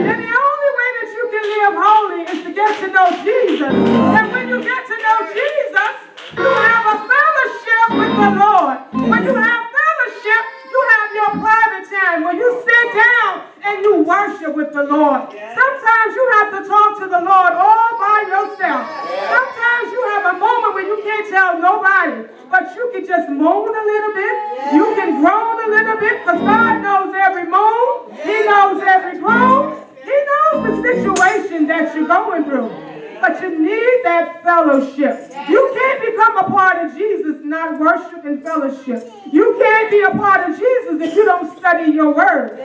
And 0.00 0.18
the 0.18 0.32
only 0.32 0.70
way 0.78 0.90
that 0.98 1.10
you 1.14 1.24
can 1.30 1.44
live 1.58 1.74
holy 1.76 2.22
is 2.32 2.44
to 2.44 2.54
get 2.54 2.80
to 2.80 2.88
know 2.88 3.10
Jesus. 3.22 3.72
And 3.72 4.32
when 4.32 4.48
you 4.48 4.62
get 4.62 4.86
to 4.86 4.96
know 4.96 5.18
Jesus, 5.32 6.09
you 6.36 6.46
have 6.46 6.86
a 6.86 6.98
fellowship 7.10 7.86
with 7.90 8.14
the 8.14 8.30
Lord. 8.38 8.78
When 9.10 9.22
you 9.26 9.34
have 9.34 9.62
fellowship, 9.66 10.42
you 10.70 10.80
have 10.94 11.08
your 11.14 11.30
private 11.42 11.90
time 11.90 12.22
where 12.22 12.36
you 12.38 12.62
sit 12.62 12.86
down 12.94 13.42
and 13.66 13.82
you 13.82 14.02
worship 14.06 14.54
with 14.54 14.72
the 14.72 14.84
Lord. 14.84 15.26
Sometimes 15.34 16.10
you 16.14 16.24
have 16.38 16.50
to 16.54 16.68
talk 16.68 16.98
to 17.02 17.06
the 17.10 17.18
Lord 17.18 17.52
all 17.58 17.98
by 17.98 18.30
yourself. 18.30 18.86
Sometimes 19.10 19.86
you 19.90 20.02
have 20.14 20.36
a 20.36 20.38
moment 20.38 20.74
where 20.74 20.86
you 20.86 21.02
can't 21.02 21.28
tell 21.28 21.58
nobody, 21.58 22.28
but 22.48 22.76
you 22.76 22.90
can 22.94 23.04
just 23.06 23.28
moan 23.28 23.74
a 23.74 23.84
little 23.90 24.14
bit. 24.14 24.34
You 24.74 24.94
can 24.94 25.20
groan 25.20 25.66
a 25.66 25.68
little 25.68 25.98
bit 25.98 26.22
because 26.22 26.40
God 26.46 26.82
knows 26.82 27.12
every 27.12 27.46
moan, 27.50 28.14
He 28.22 28.44
knows 28.46 28.80
every 28.86 29.18
groan, 29.18 29.82
He 29.98 30.14
knows 30.30 30.62
the 30.62 30.82
situation 30.82 31.66
that 31.66 31.94
you're 31.96 32.06
going 32.06 32.44
through. 32.44 32.89
But 33.20 33.42
you 33.42 33.58
need 33.60 34.00
that 34.04 34.42
fellowship. 34.42 35.30
You 35.48 35.70
can't 35.74 36.00
become 36.00 36.36
a 36.38 36.50
part 36.50 36.84
of 36.84 36.96
Jesus, 36.96 37.36
not 37.44 37.78
worship 37.78 38.24
and 38.24 38.42
fellowship. 38.42 39.12
You 39.30 39.56
can't 39.60 39.90
be 39.90 40.00
a 40.02 40.10
part 40.10 40.48
of 40.48 40.58
Jesus 40.58 41.00
if 41.00 41.14
you 41.14 41.24
don't 41.24 41.56
study 41.58 41.92
your 41.92 42.14
word. 42.14 42.58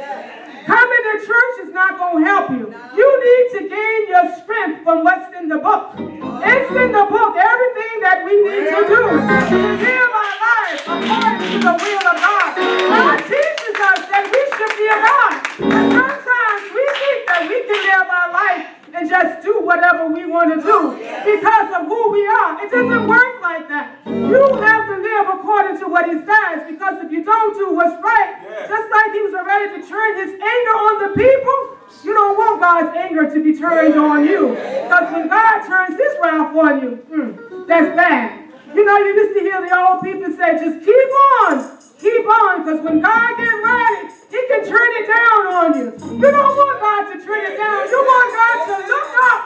Coming 0.66 1.04
to 1.04 1.26
church 1.28 1.68
is 1.68 1.74
not 1.74 2.00
going 2.00 2.24
to 2.24 2.30
help 2.30 2.50
you. 2.50 2.74
You 2.96 3.10
need 3.22 3.46
to 3.60 3.70
gain 3.70 4.02
your 4.10 4.36
strength 4.42 4.84
from 4.84 5.04
what's 5.04 5.36
in 5.38 5.48
the 5.48 5.60
book. 5.60 5.94
It's 5.94 6.72
in 6.72 6.90
the 6.92 7.06
book, 7.06 7.36
everything 7.38 7.96
that 8.02 8.24
we 8.26 8.34
need 8.42 8.66
to 8.74 8.82
do 8.88 9.02
to 9.06 9.58
live 9.78 10.12
our 10.16 10.36
lives 10.42 10.82
according 10.90 11.52
to 11.52 11.58
the 11.70 11.76
will 11.78 12.06
of 12.10 12.18
God. 12.18 12.50
God 12.56 13.18
teaches 13.30 13.76
us 13.78 14.02
that 14.10 14.26
we 14.26 14.42
should 14.58 14.74
be 14.80 14.88
a 14.90 14.98
God. 15.06 15.34
And 15.70 15.86
sometimes 15.94 16.64
we 16.74 16.84
think 16.98 17.20
that 17.30 17.44
we 17.46 17.58
can 17.70 17.80
live 17.86 18.08
our 18.10 18.32
life 18.34 18.75
and 18.96 19.10
just 19.10 19.44
do 19.44 19.60
whatever 19.62 20.08
we 20.08 20.26
want 20.26 20.56
to 20.56 20.62
do 20.62 20.96
because 20.96 21.70
of 21.76 21.88
who 21.88 22.12
we 22.12 22.26
are. 22.28 22.64
It 22.64 22.72
doesn't 22.72 23.08
work 23.08 23.42
like 23.42 23.68
that. 23.68 24.00
You 24.06 24.40
have 24.56 24.88
to 24.88 24.96
live 25.04 25.28
according 25.36 25.80
to 25.80 25.88
what 25.88 26.06
he 26.08 26.16
says 26.24 26.64
because 26.70 27.04
if 27.04 27.12
you 27.12 27.24
don't 27.24 27.58
do 27.58 27.74
what's 27.74 28.02
right, 28.02 28.40
just 28.68 28.88
like 28.92 29.12
he 29.12 29.22
was 29.22 29.34
ready 29.46 29.82
to 29.82 29.88
turn 29.88 30.16
his 30.16 30.32
anger 30.32 30.76
on 30.88 30.96
the 31.04 31.12
people, 31.14 31.58
you 32.04 32.14
don't 32.14 32.38
want 32.38 32.62
God's 32.62 32.96
anger 32.96 33.30
to 33.34 33.44
be 33.44 33.58
turned 33.58 34.00
on 34.00 34.26
you. 34.26 34.50
Because 34.50 35.12
when 35.12 35.28
God 35.28 35.68
turns 35.68 36.00
his 36.00 36.14
wrath 36.22 36.56
on 36.56 36.82
you, 36.82 36.92
mm, 37.12 37.68
that's 37.68 37.96
bad. 37.96 38.46
You 38.74 38.84
know, 38.84 38.98
you 38.98 39.14
used 39.16 39.38
to 39.38 39.42
hear 39.42 39.62
the 39.62 39.72
old 39.78 40.04
people 40.04 40.32
say, 40.36 40.58
just 40.60 40.86
keep 40.86 41.10
on, 41.48 41.75
keep 42.00 42.26
on, 42.28 42.64
because 42.64 42.82
when 42.84 43.02
God 43.02 43.38
gets 43.38 43.58
ready, 43.64 44.10
he 44.30 44.40
can 44.48 44.62
turn 44.68 44.92
it 45.00 45.08
down 45.08 45.42
on 45.54 45.78
you. 45.78 45.88
You 46.20 46.32
don't 46.32 46.56
want 46.56 46.80
God 46.80 47.04
to 47.14 47.26
turn 47.26 47.46
it 47.46 47.58
down. 47.58 47.88
You 47.90 48.00
want 48.04 48.30
God 48.36 48.58
to 48.68 48.76
look 48.88 49.12
up 49.32 49.44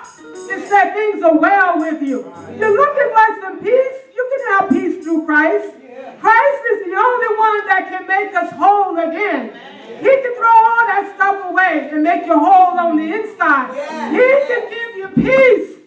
and 0.51 0.59
say 0.67 0.93
things 0.93 1.23
are 1.23 1.37
well 1.37 1.79
with 1.79 2.01
you. 2.01 2.31
You're 2.57 2.75
looking 2.75 3.09
for 3.13 3.41
some 3.41 3.59
peace. 3.59 3.97
You 4.15 4.23
can 4.31 4.41
have 4.53 4.69
peace 4.69 5.03
through 5.03 5.25
Christ. 5.25 5.73
Christ 6.19 6.61
is 6.73 6.85
the 6.89 6.95
only 6.97 7.31
one 7.37 7.67
that 7.67 7.87
can 7.89 8.07
make 8.07 8.33
us 8.35 8.51
whole 8.53 8.97
again. 8.97 9.53
He 9.99 10.09
can 10.09 10.35
throw 10.35 10.47
all 10.47 10.85
that 10.87 11.13
stuff 11.15 11.51
away 11.51 11.89
and 11.91 12.03
make 12.03 12.25
you 12.25 12.37
whole 12.37 12.77
on 12.79 12.97
the 12.97 13.13
inside. 13.13 13.71
He 14.11 14.29
can 14.47 14.69
give 14.69 14.95
you 14.95 15.07
peace. 15.15 15.78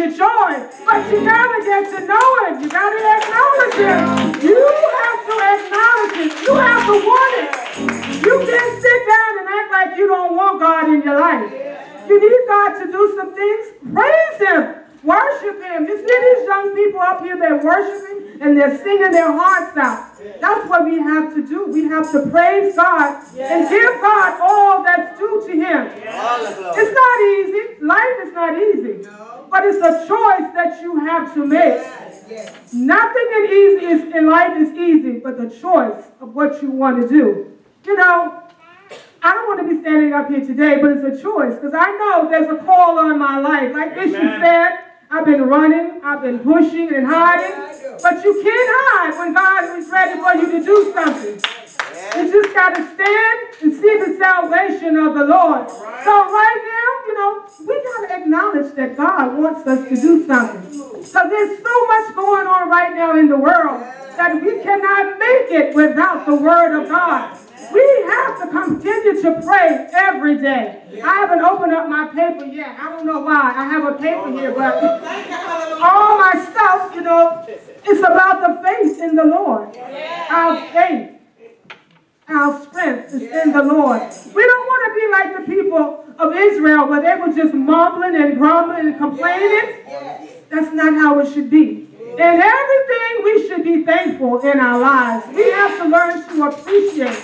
You 0.00 0.16
joy. 0.16 0.52
But 0.88 1.12
you 1.12 1.20
gotta 1.28 1.60
get 1.60 1.84
to 1.92 2.00
know 2.08 2.28
him. 2.46 2.62
You 2.62 2.68
gotta 2.72 3.00
acknowledge 3.20 3.76
him. 3.76 4.00
You 4.40 4.56
have 4.56 5.20
to 5.28 5.34
acknowledge 5.52 6.16
it. 6.24 6.32
You 6.40 6.54
have 6.56 6.86
to 6.88 6.96
want 7.04 7.34
it. 7.36 8.24
You 8.24 8.34
can't 8.48 8.74
sit 8.80 9.00
down 9.12 9.32
and 9.40 9.48
act 9.48 9.70
like 9.70 9.98
you 9.98 10.08
don't 10.08 10.34
want 10.36 10.58
God 10.58 10.88
in 10.88 11.02
your 11.02 11.20
life. 11.20 11.52
You 12.08 12.16
need 12.16 12.48
God 12.48 12.78
to 12.80 12.90
do 12.90 13.12
some 13.14 13.34
things. 13.34 13.66
Praise 13.92 14.38
him. 14.40 14.74
Worship 15.04 15.62
him. 15.62 15.84
You 15.84 15.96
see 15.98 16.18
these 16.24 16.46
young 16.48 16.74
people 16.74 17.00
up 17.00 17.20
here, 17.20 17.38
they're 17.38 17.62
worshiping 17.62 18.40
and 18.40 18.56
they're 18.56 18.78
singing 18.78 19.12
their 19.12 19.30
hearts 19.30 19.76
out. 19.76 20.16
That's 20.40 20.66
what 20.70 20.86
we 20.86 20.98
have 20.98 21.34
to 21.34 21.46
do. 21.46 21.66
We 21.66 21.84
have 21.84 22.10
to 22.12 22.26
praise 22.30 22.74
God 22.74 23.22
and 23.36 23.68
give 23.68 24.00
God 24.00 24.40
all 24.40 24.82
that's 24.82 25.18
due 25.18 25.44
to 25.46 25.52
him. 25.52 25.92
It's 25.92 26.94
not 26.96 27.20
easy. 27.36 27.84
Life 27.84 28.16
is 28.24 28.32
not 28.32 28.56
easy. 28.56 29.06
But 29.50 29.64
it's 29.64 29.78
a 29.78 30.06
choice 30.06 30.52
that 30.54 30.78
you 30.80 30.96
have 31.00 31.34
to 31.34 31.44
make. 31.44 31.82
Nothing 32.72 33.28
in 33.36 33.44
easy 33.46 33.86
is 33.86 34.14
in 34.14 34.30
life 34.30 34.56
is 34.56 34.70
easy, 34.78 35.18
but 35.18 35.36
the 35.36 35.50
choice 35.50 36.04
of 36.20 36.34
what 36.34 36.62
you 36.62 36.70
want 36.70 37.02
to 37.02 37.08
do. 37.08 37.58
You 37.84 37.96
know, 37.96 38.42
I 39.22 39.34
don't 39.34 39.48
want 39.48 39.68
to 39.68 39.74
be 39.74 39.80
standing 39.80 40.12
up 40.12 40.28
here 40.28 40.40
today, 40.40 40.80
but 40.80 40.92
it's 40.92 41.18
a 41.18 41.22
choice 41.22 41.54
because 41.54 41.74
I 41.74 41.90
know 41.98 42.28
there's 42.30 42.48
a 42.48 42.64
call 42.64 42.98
on 42.98 43.18
my 43.18 43.38
life. 43.40 43.74
Like 43.74 43.94
Bishop 43.94 44.22
said, 44.40 44.78
I've 45.10 45.24
been 45.24 45.42
running, 45.42 46.00
I've 46.04 46.22
been 46.22 46.38
pushing 46.38 46.94
and 46.94 47.04
hiding, 47.06 47.50
but 48.00 48.24
you 48.24 48.42
can't 48.42 48.70
hide 48.72 49.18
when 49.18 49.34
God 49.34 49.78
is 49.78 49.90
ready 49.90 50.20
for 50.20 50.34
you 50.36 50.58
to 50.58 50.64
do 50.64 50.92
something. 50.94 51.59
You 52.16 52.30
just 52.30 52.54
got 52.54 52.74
to 52.74 52.82
stand 52.94 53.38
and 53.62 53.72
see 53.72 53.98
the 53.98 54.16
salvation 54.18 54.96
of 54.96 55.14
the 55.14 55.24
Lord. 55.24 55.68
So 55.70 56.12
right 56.30 56.60
now, 56.64 56.90
you 57.06 57.14
know, 57.18 57.44
we 57.66 57.82
got 57.82 58.08
to 58.08 58.22
acknowledge 58.22 58.74
that 58.74 58.96
God 58.96 59.38
wants 59.38 59.66
us 59.66 59.88
to 59.88 59.94
do 59.94 60.26
something. 60.26 60.72
So 61.04 61.28
there's 61.28 61.62
so 61.62 61.86
much 61.86 62.14
going 62.14 62.46
on 62.46 62.68
right 62.68 62.94
now 62.94 63.18
in 63.18 63.28
the 63.28 63.36
world 63.36 63.80
that 64.16 64.40
we 64.42 64.62
cannot 64.62 65.18
make 65.18 65.50
it 65.50 65.74
without 65.74 66.26
the 66.26 66.34
Word 66.34 66.80
of 66.80 66.88
God. 66.88 67.36
We 67.72 67.80
have 68.08 68.40
to 68.40 68.48
continue 68.48 69.22
to 69.22 69.42
pray 69.42 69.88
every 69.92 70.38
day. 70.38 70.82
I 71.02 71.14
haven't 71.20 71.40
opened 71.40 71.72
up 71.72 71.88
my 71.88 72.06
paper 72.08 72.44
yet. 72.44 72.78
I 72.78 72.90
don't 72.90 73.06
know 73.06 73.20
why. 73.20 73.52
I 73.56 73.64
have 73.64 73.84
a 73.84 73.96
paper 73.96 74.30
here, 74.32 74.52
but 74.52 74.82
all 75.80 76.18
my 76.18 76.32
stuff, 76.50 76.94
you 76.94 77.02
know, 77.02 77.44
it's 77.48 78.00
about 78.00 78.40
the 78.40 78.62
faith 78.66 79.00
in 79.00 79.14
the 79.14 79.24
Lord. 79.24 79.76
Our 79.76 80.68
faith. 80.68 81.19
Our 82.30 82.62
strength 82.62 83.12
is 83.12 83.22
in 83.22 83.52
the 83.52 83.62
Lord. 83.62 84.02
We 84.34 84.46
don't 84.46 84.66
want 84.66 84.82
to 84.86 85.00
be 85.00 85.06
like 85.10 85.36
the 85.36 85.52
people 85.52 86.04
of 86.16 86.36
Israel 86.36 86.86
where 86.86 87.02
they 87.02 87.20
were 87.20 87.34
just 87.34 87.52
mumbling 87.52 88.14
and 88.14 88.38
grumbling 88.38 88.86
and 88.86 88.98
complaining. 88.98 89.84
That's 90.48 90.72
not 90.72 90.94
how 90.94 91.18
it 91.18 91.32
should 91.32 91.50
be. 91.50 91.88
In 92.12 92.20
everything, 92.20 93.24
we 93.24 93.48
should 93.48 93.64
be 93.64 93.84
thankful 93.84 94.40
in 94.40 94.60
our 94.60 94.78
lives. 94.78 95.26
We 95.34 95.50
have 95.50 95.76
to 95.78 95.88
learn 95.88 96.28
to 96.28 96.42
appreciate. 96.44 97.18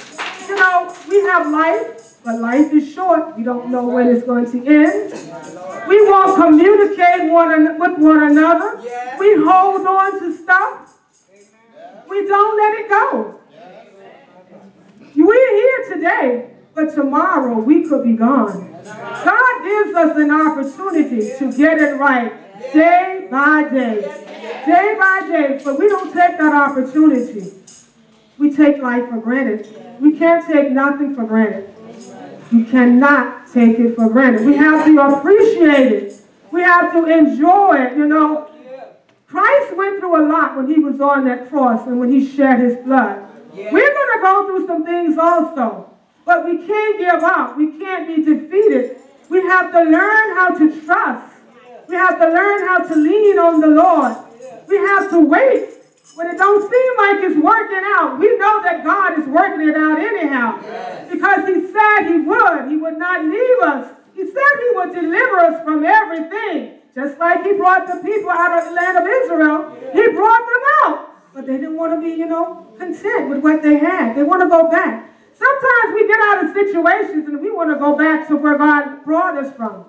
You 0.48 0.56
know, 0.56 0.94
we 1.08 1.20
have 1.22 1.52
life, 1.52 2.16
but 2.24 2.40
life 2.40 2.72
is 2.72 2.92
short. 2.92 3.36
We 3.36 3.44
don't 3.44 3.70
know 3.70 3.86
when 3.86 4.08
it's 4.08 4.24
going 4.24 4.50
to 4.50 4.58
end. 4.66 5.12
We 5.86 6.04
won't 6.08 6.34
communicate 6.34 7.30
one 7.30 7.78
with 7.78 7.98
one 7.98 8.30
another. 8.30 8.78
We 9.20 9.36
hold 9.36 9.86
on 9.86 10.18
to 10.18 10.36
stuff. 10.36 10.98
We 12.08 12.26
don't 12.26 12.56
let 12.56 12.80
it 12.80 12.88
go. 12.88 13.35
We're 15.26 15.56
here 15.56 15.96
today, 15.96 16.50
but 16.72 16.94
tomorrow 16.94 17.58
we 17.58 17.88
could 17.88 18.04
be 18.04 18.12
gone. 18.12 18.70
God 18.84 19.64
gives 19.64 19.92
us 19.96 20.16
an 20.16 20.30
opportunity 20.30 21.32
to 21.36 21.52
get 21.52 21.78
it 21.80 21.98
right 21.98 22.32
day 22.72 23.26
by 23.28 23.64
day. 23.68 24.02
Day 24.64 24.94
by 24.96 25.26
day, 25.28 25.60
but 25.64 25.80
we 25.80 25.88
don't 25.88 26.12
take 26.12 26.38
that 26.38 26.54
opportunity. 26.54 27.52
We 28.38 28.54
take 28.54 28.80
life 28.80 29.08
for 29.08 29.16
granted. 29.16 29.98
We 30.00 30.16
can't 30.16 30.46
take 30.46 30.70
nothing 30.70 31.16
for 31.16 31.24
granted. 31.24 31.74
You 32.52 32.64
cannot 32.64 33.52
take 33.52 33.80
it 33.80 33.96
for 33.96 34.08
granted. 34.08 34.46
We 34.46 34.54
have 34.54 34.84
to 34.86 35.00
appreciate 35.00 35.90
it. 35.90 36.22
We 36.52 36.60
have 36.60 36.92
to 36.92 37.04
enjoy 37.04 37.78
it, 37.78 37.96
you 37.96 38.06
know. 38.06 38.48
Christ 39.26 39.76
went 39.76 39.98
through 39.98 40.24
a 40.24 40.24
lot 40.30 40.56
when 40.56 40.68
he 40.68 40.78
was 40.78 41.00
on 41.00 41.24
that 41.24 41.48
cross 41.48 41.84
and 41.88 41.98
when 41.98 42.12
he 42.12 42.24
shed 42.24 42.60
his 42.60 42.76
blood. 42.76 43.26
We're 43.56 43.94
going 43.94 44.12
to 44.16 44.20
go 44.22 44.46
through 44.46 44.66
some 44.66 44.84
things 44.84 45.16
also. 45.18 45.90
But 46.24 46.44
we 46.44 46.66
can't 46.66 46.98
give 46.98 47.22
up. 47.22 47.56
We 47.56 47.78
can't 47.78 48.06
be 48.06 48.22
defeated. 48.22 48.96
We 49.30 49.42
have 49.42 49.72
to 49.72 49.82
learn 49.82 50.36
how 50.36 50.58
to 50.58 50.84
trust. 50.84 51.34
We 51.88 51.94
have 51.94 52.18
to 52.18 52.28
learn 52.28 52.66
how 52.68 52.78
to 52.78 52.94
lean 52.94 53.38
on 53.38 53.60
the 53.60 53.68
Lord. 53.68 54.16
We 54.68 54.76
have 54.76 55.10
to 55.10 55.20
wait. 55.20 55.70
When 56.16 56.28
it 56.28 56.38
don't 56.38 56.62
seem 56.62 56.96
like 56.96 57.24
it's 57.24 57.36
working 57.36 57.82
out, 57.96 58.18
we 58.18 58.36
know 58.38 58.62
that 58.62 58.82
God 58.82 59.18
is 59.18 59.26
working 59.28 59.68
it 59.68 59.76
out 59.76 59.98
anyhow. 59.98 60.58
Because 61.10 61.46
he 61.46 61.70
said 61.72 62.08
he 62.08 62.20
would. 62.20 62.70
He 62.70 62.76
would 62.76 62.98
not 62.98 63.24
leave 63.24 63.58
us. 63.62 63.92
He 64.14 64.24
said 64.24 64.52
he 64.60 64.76
would 64.76 64.92
deliver 64.94 65.38
us 65.40 65.62
from 65.62 65.84
everything. 65.84 66.80
Just 66.94 67.18
like 67.18 67.44
he 67.44 67.52
brought 67.52 67.86
the 67.86 68.00
people 68.02 68.30
out 68.30 68.58
of 68.58 68.64
the 68.64 68.74
land 68.74 68.96
of 68.96 69.06
Israel, 69.06 69.76
he 69.92 70.08
brought 70.12 70.40
them 70.40 70.64
out. 70.84 71.15
But 71.36 71.44
they 71.46 71.58
didn't 71.58 71.76
want 71.76 71.92
to 71.92 72.00
be, 72.00 72.14
you 72.18 72.26
know, 72.26 72.66
content 72.78 73.28
with 73.28 73.40
what 73.40 73.62
they 73.62 73.76
had. 73.76 74.16
They 74.16 74.22
want 74.22 74.40
to 74.40 74.48
go 74.48 74.70
back. 74.70 75.10
Sometimes 75.34 75.94
we 75.94 76.08
get 76.08 76.18
out 76.18 76.46
of 76.46 76.54
situations 76.54 77.28
and 77.28 77.42
we 77.42 77.52
want 77.52 77.68
to 77.68 77.76
go 77.78 77.94
back 77.94 78.26
to 78.28 78.36
where 78.36 78.56
God 78.56 79.04
brought 79.04 79.36
us 79.36 79.54
from. 79.54 79.84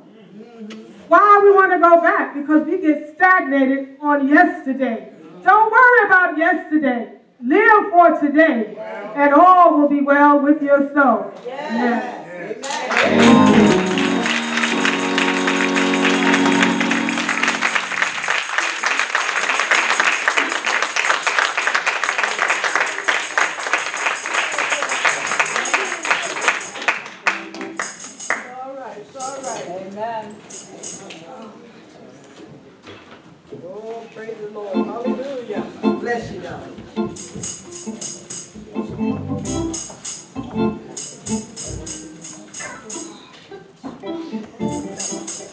Why 1.08 1.40
we 1.42 1.54
want 1.54 1.72
to 1.72 1.80
go 1.80 2.02
back? 2.02 2.36
Because 2.36 2.68
we 2.68 2.82
get 2.82 3.16
stagnated 3.16 3.96
on 4.02 4.28
yesterday. 4.28 5.14
Don't 5.42 5.72
worry 5.72 6.06
about 6.08 6.38
yesterday. 6.38 7.14
Live 7.42 7.92
for 7.92 8.20
today, 8.20 8.76
and 9.16 9.34
all 9.34 9.80
will 9.80 9.88
be 9.88 10.02
well 10.02 10.40
with 10.42 10.62
your 10.62 10.94
soul. 10.94 11.32
Yes. 11.46 12.28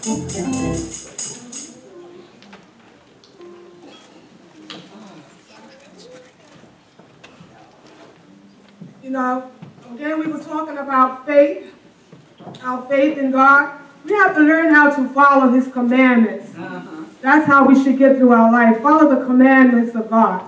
You 0.06 0.12
know, 9.08 9.50
again, 9.94 10.18
we 10.18 10.26
were 10.26 10.40
talking 10.40 10.76
about 10.76 11.24
faith, 11.26 11.72
our 12.62 12.86
faith 12.86 13.16
in 13.16 13.30
God. 13.30 13.80
We 14.04 14.12
have 14.12 14.34
to 14.34 14.42
learn 14.42 14.74
how 14.74 14.94
to 14.94 15.08
follow 15.14 15.50
His 15.50 15.72
commandments. 15.72 16.54
Uh-huh. 16.54 17.04
That's 17.22 17.46
how 17.46 17.66
we 17.66 17.82
should 17.82 17.96
get 17.96 18.18
through 18.18 18.32
our 18.32 18.52
life. 18.52 18.82
Follow 18.82 19.08
the 19.08 19.24
commandments 19.24 19.96
of 19.96 20.10
God. 20.10 20.46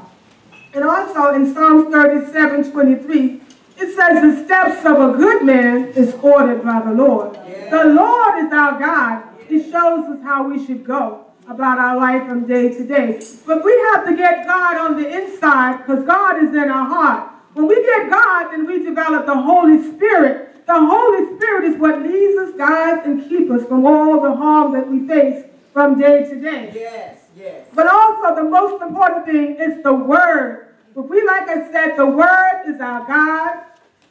And 0.75 0.85
also 0.85 1.33
in 1.33 1.55
Psalms 1.55 1.91
37 1.91 2.73
23, 2.73 3.41
it 3.79 3.97
says, 3.97 4.21
The 4.21 4.45
steps 4.45 4.85
of 4.85 5.01
a 5.01 5.17
good 5.17 5.47
man 5.47 5.89
is 5.95 6.13
ordered 6.17 6.63
by 6.63 6.83
the 6.83 6.93
Lord. 6.93 7.37
Yeah. 7.49 7.71
The 7.71 7.85
Lord 7.87 8.45
is 8.45 8.53
our 8.53 8.79
God. 8.79 9.26
He 9.49 9.63
shows 9.63 10.05
us 10.07 10.23
how 10.23 10.49
we 10.49 10.65
should 10.65 10.85
go 10.85 11.27
about 11.49 11.79
our 11.79 11.97
life 11.97 12.29
from 12.29 12.47
day 12.47 12.69
to 12.71 12.87
day. 12.87 13.21
But 13.47 13.65
we 13.65 13.73
have 13.93 14.07
to 14.07 14.17
get 14.17 14.47
God 14.47 14.77
on 14.77 15.01
the 15.01 15.09
inside 15.09 15.79
because 15.79 16.05
God 16.05 16.43
is 16.43 16.51
in 16.51 16.69
our 16.71 16.89
heart. 16.89 17.33
When 17.55 17.69
we 17.69 17.77
get 17.83 18.11
God, 18.11 18.51
then 18.51 18.67
we 18.67 18.83
develop 18.83 19.27
the 19.27 19.41
Holy 19.41 19.81
Spirit. 19.93 20.67
The 20.67 20.75
Holy 20.75 21.37
Spirit 21.37 21.65
is 21.65 21.77
what 21.77 22.03
leads 22.03 22.37
us, 22.39 22.55
guides, 22.57 23.07
and 23.07 23.29
keeps 23.29 23.51
us 23.51 23.67
from 23.67 23.87
all 23.87 24.21
the 24.21 24.35
harm 24.35 24.73
that 24.73 24.89
we 24.89 25.07
face 25.07 25.45
from 25.73 25.99
day 25.99 26.29
to 26.29 26.41
day. 26.41 26.73
Yes, 26.75 27.19
yes. 27.37 27.69
But 27.75 27.87
also, 27.87 28.35
the 28.35 28.51
most 28.51 28.83
important 28.83 29.27
thing 29.27 29.57
is 29.61 29.83
the 29.83 29.95
Word. 29.95 30.75
But 30.95 31.09
we, 31.09 31.25
like 31.25 31.49
I 31.49 31.71
said, 31.71 31.97
the 31.97 32.07
Word 32.07 32.63
is 32.67 32.81
our 32.81 33.07
God. 33.07 33.63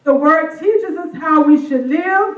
The 0.03 0.13
Word 0.13 0.57
teaches 0.59 0.95
us 0.95 1.13
how 1.15 1.43
we 1.43 1.67
should 1.67 1.87
live. 1.87 2.37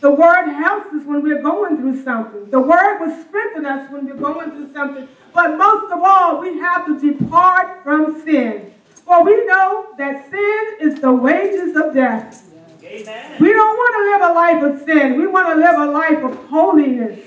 The 0.00 0.10
Word 0.10 0.48
helps 0.52 0.86
us 0.94 1.04
when 1.04 1.22
we're 1.22 1.42
going 1.42 1.76
through 1.76 2.02
something. 2.04 2.50
The 2.50 2.60
Word 2.60 3.00
will 3.00 3.24
strengthen 3.24 3.66
us 3.66 3.90
when 3.90 4.06
we're 4.06 4.14
going 4.14 4.50
through 4.52 4.72
something. 4.72 5.08
But 5.34 5.56
most 5.58 5.92
of 5.92 6.00
all, 6.02 6.40
we 6.40 6.58
have 6.58 6.86
to 6.86 7.00
depart 7.00 7.82
from 7.82 8.22
sin. 8.24 8.72
For 9.04 9.24
we 9.24 9.44
know 9.46 9.88
that 9.98 10.30
sin 10.30 10.76
is 10.80 11.00
the 11.00 11.12
wages 11.12 11.74
of 11.74 11.94
death. 11.94 12.44
We 12.80 13.52
don't 13.52 13.76
want 13.76 13.94
to 13.96 14.02
live 14.10 14.30
a 14.30 14.34
life 14.34 14.62
of 14.62 14.86
sin. 14.86 15.18
We 15.18 15.26
want 15.26 15.48
to 15.48 15.56
live 15.56 15.78
a 15.78 15.90
life 15.90 16.22
of 16.22 16.46
holiness. 16.48 17.18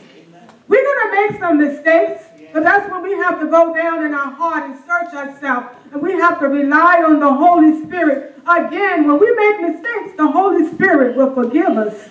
We're 0.68 0.84
going 0.84 1.10
to 1.10 1.30
make 1.30 1.40
some 1.42 1.58
mistakes, 1.58 2.24
but 2.54 2.64
that's 2.64 2.90
when 2.90 3.04
we 3.04 3.12
have 3.14 3.40
to 3.42 3.48
go 3.48 3.76
down 3.76 4.06
in 4.06 4.14
our 4.14 4.32
heart 4.32 4.70
and 4.70 4.80
search 4.80 5.14
ourselves. 5.14 5.68
And 5.92 6.02
we 6.02 6.14
have 6.14 6.40
to 6.40 6.48
rely 6.48 7.04
on 7.06 7.20
the 7.20 7.34
Holy 7.34 7.86
Spirit. 7.86 8.40
Again, 8.48 9.08
when 9.08 9.20
we 9.20 9.36
make 9.36 9.62
mistakes, 9.62 10.16
the 10.16 10.32
Holy 10.32 10.72
Spirit 10.74 11.18
will 11.18 11.34
forgive 11.34 11.78
us. 11.78 12.10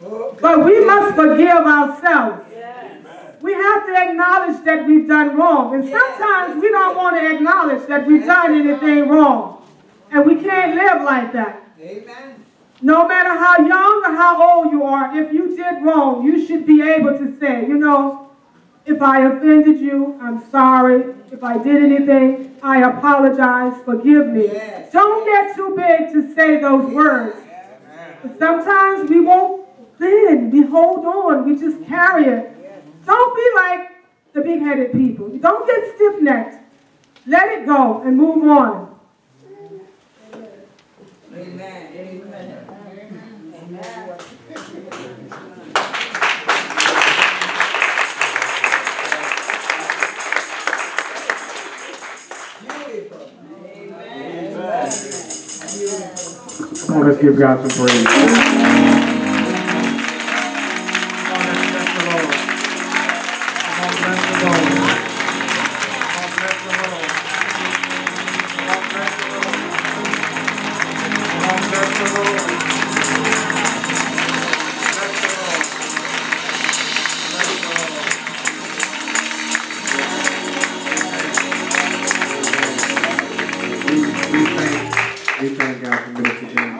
But 0.00 0.64
we 0.64 0.84
must 0.84 1.16
forgive 1.16 1.48
ourselves. 1.48 2.44
We 3.40 3.52
have 3.52 3.86
to 3.86 3.96
acknowledge 3.96 4.64
that 4.64 4.84
we've 4.86 5.06
done 5.06 5.36
wrong. 5.36 5.74
And 5.74 5.88
sometimes 5.88 6.60
we 6.60 6.68
don't 6.70 6.96
want 6.96 7.16
to 7.16 7.34
acknowledge 7.34 7.86
that 7.88 8.06
we've 8.06 8.26
done 8.26 8.54
anything 8.60 9.08
wrong. 9.08 9.64
And 10.10 10.26
we 10.26 10.42
can't 10.42 10.74
live 10.74 11.02
like 11.02 11.32
that. 11.32 11.62
Amen. 11.80 12.44
No 12.80 13.06
matter 13.06 13.30
how 13.30 13.58
young 13.58 14.02
or 14.04 14.16
how 14.16 14.62
old 14.62 14.72
you 14.72 14.82
are, 14.84 15.16
if 15.16 15.32
you 15.32 15.56
did 15.56 15.82
wrong, 15.82 16.24
you 16.24 16.46
should 16.46 16.66
be 16.66 16.82
able 16.82 17.16
to 17.18 17.38
say, 17.38 17.66
you 17.66 17.76
know, 17.76 18.30
if 18.86 19.02
I 19.02 19.26
offended 19.26 19.80
you, 19.80 20.18
I'm 20.20 20.48
sorry. 20.50 21.14
If 21.30 21.44
I 21.44 21.58
did 21.62 21.82
anything, 21.82 22.56
I 22.62 22.88
apologize. 22.88 23.74
Forgive 23.84 24.28
me. 24.28 24.46
Yes. 24.46 24.92
Don't 24.92 25.24
get 25.26 25.54
too 25.54 25.74
big 25.76 26.12
to 26.12 26.34
say 26.34 26.60
those 26.60 26.92
words. 26.92 27.36
Sometimes 28.38 29.08
we 29.10 29.20
won't 29.20 29.67
bend. 29.98 30.52
We 30.52 30.62
hold 30.62 31.04
on. 31.04 31.44
We 31.48 31.56
just 31.56 31.84
carry 31.86 32.26
it. 32.26 32.54
Don't 33.04 33.36
be 33.36 33.50
like 33.56 33.90
the 34.32 34.40
big-headed 34.42 34.92
people. 34.92 35.28
Don't 35.38 35.66
get 35.66 35.94
stiff-necked. 35.94 36.56
Let 37.26 37.48
it 37.52 37.66
go 37.66 38.02
and 38.02 38.16
move 38.16 38.48
on. 38.48 38.94
Amen. 41.34 41.92
Amen. 41.94 42.64
Come 56.86 56.96
on, 56.96 57.06
let's 57.06 57.20
give 57.20 57.38
God 57.38 57.70
some 57.70 57.86
praise. 57.86 58.67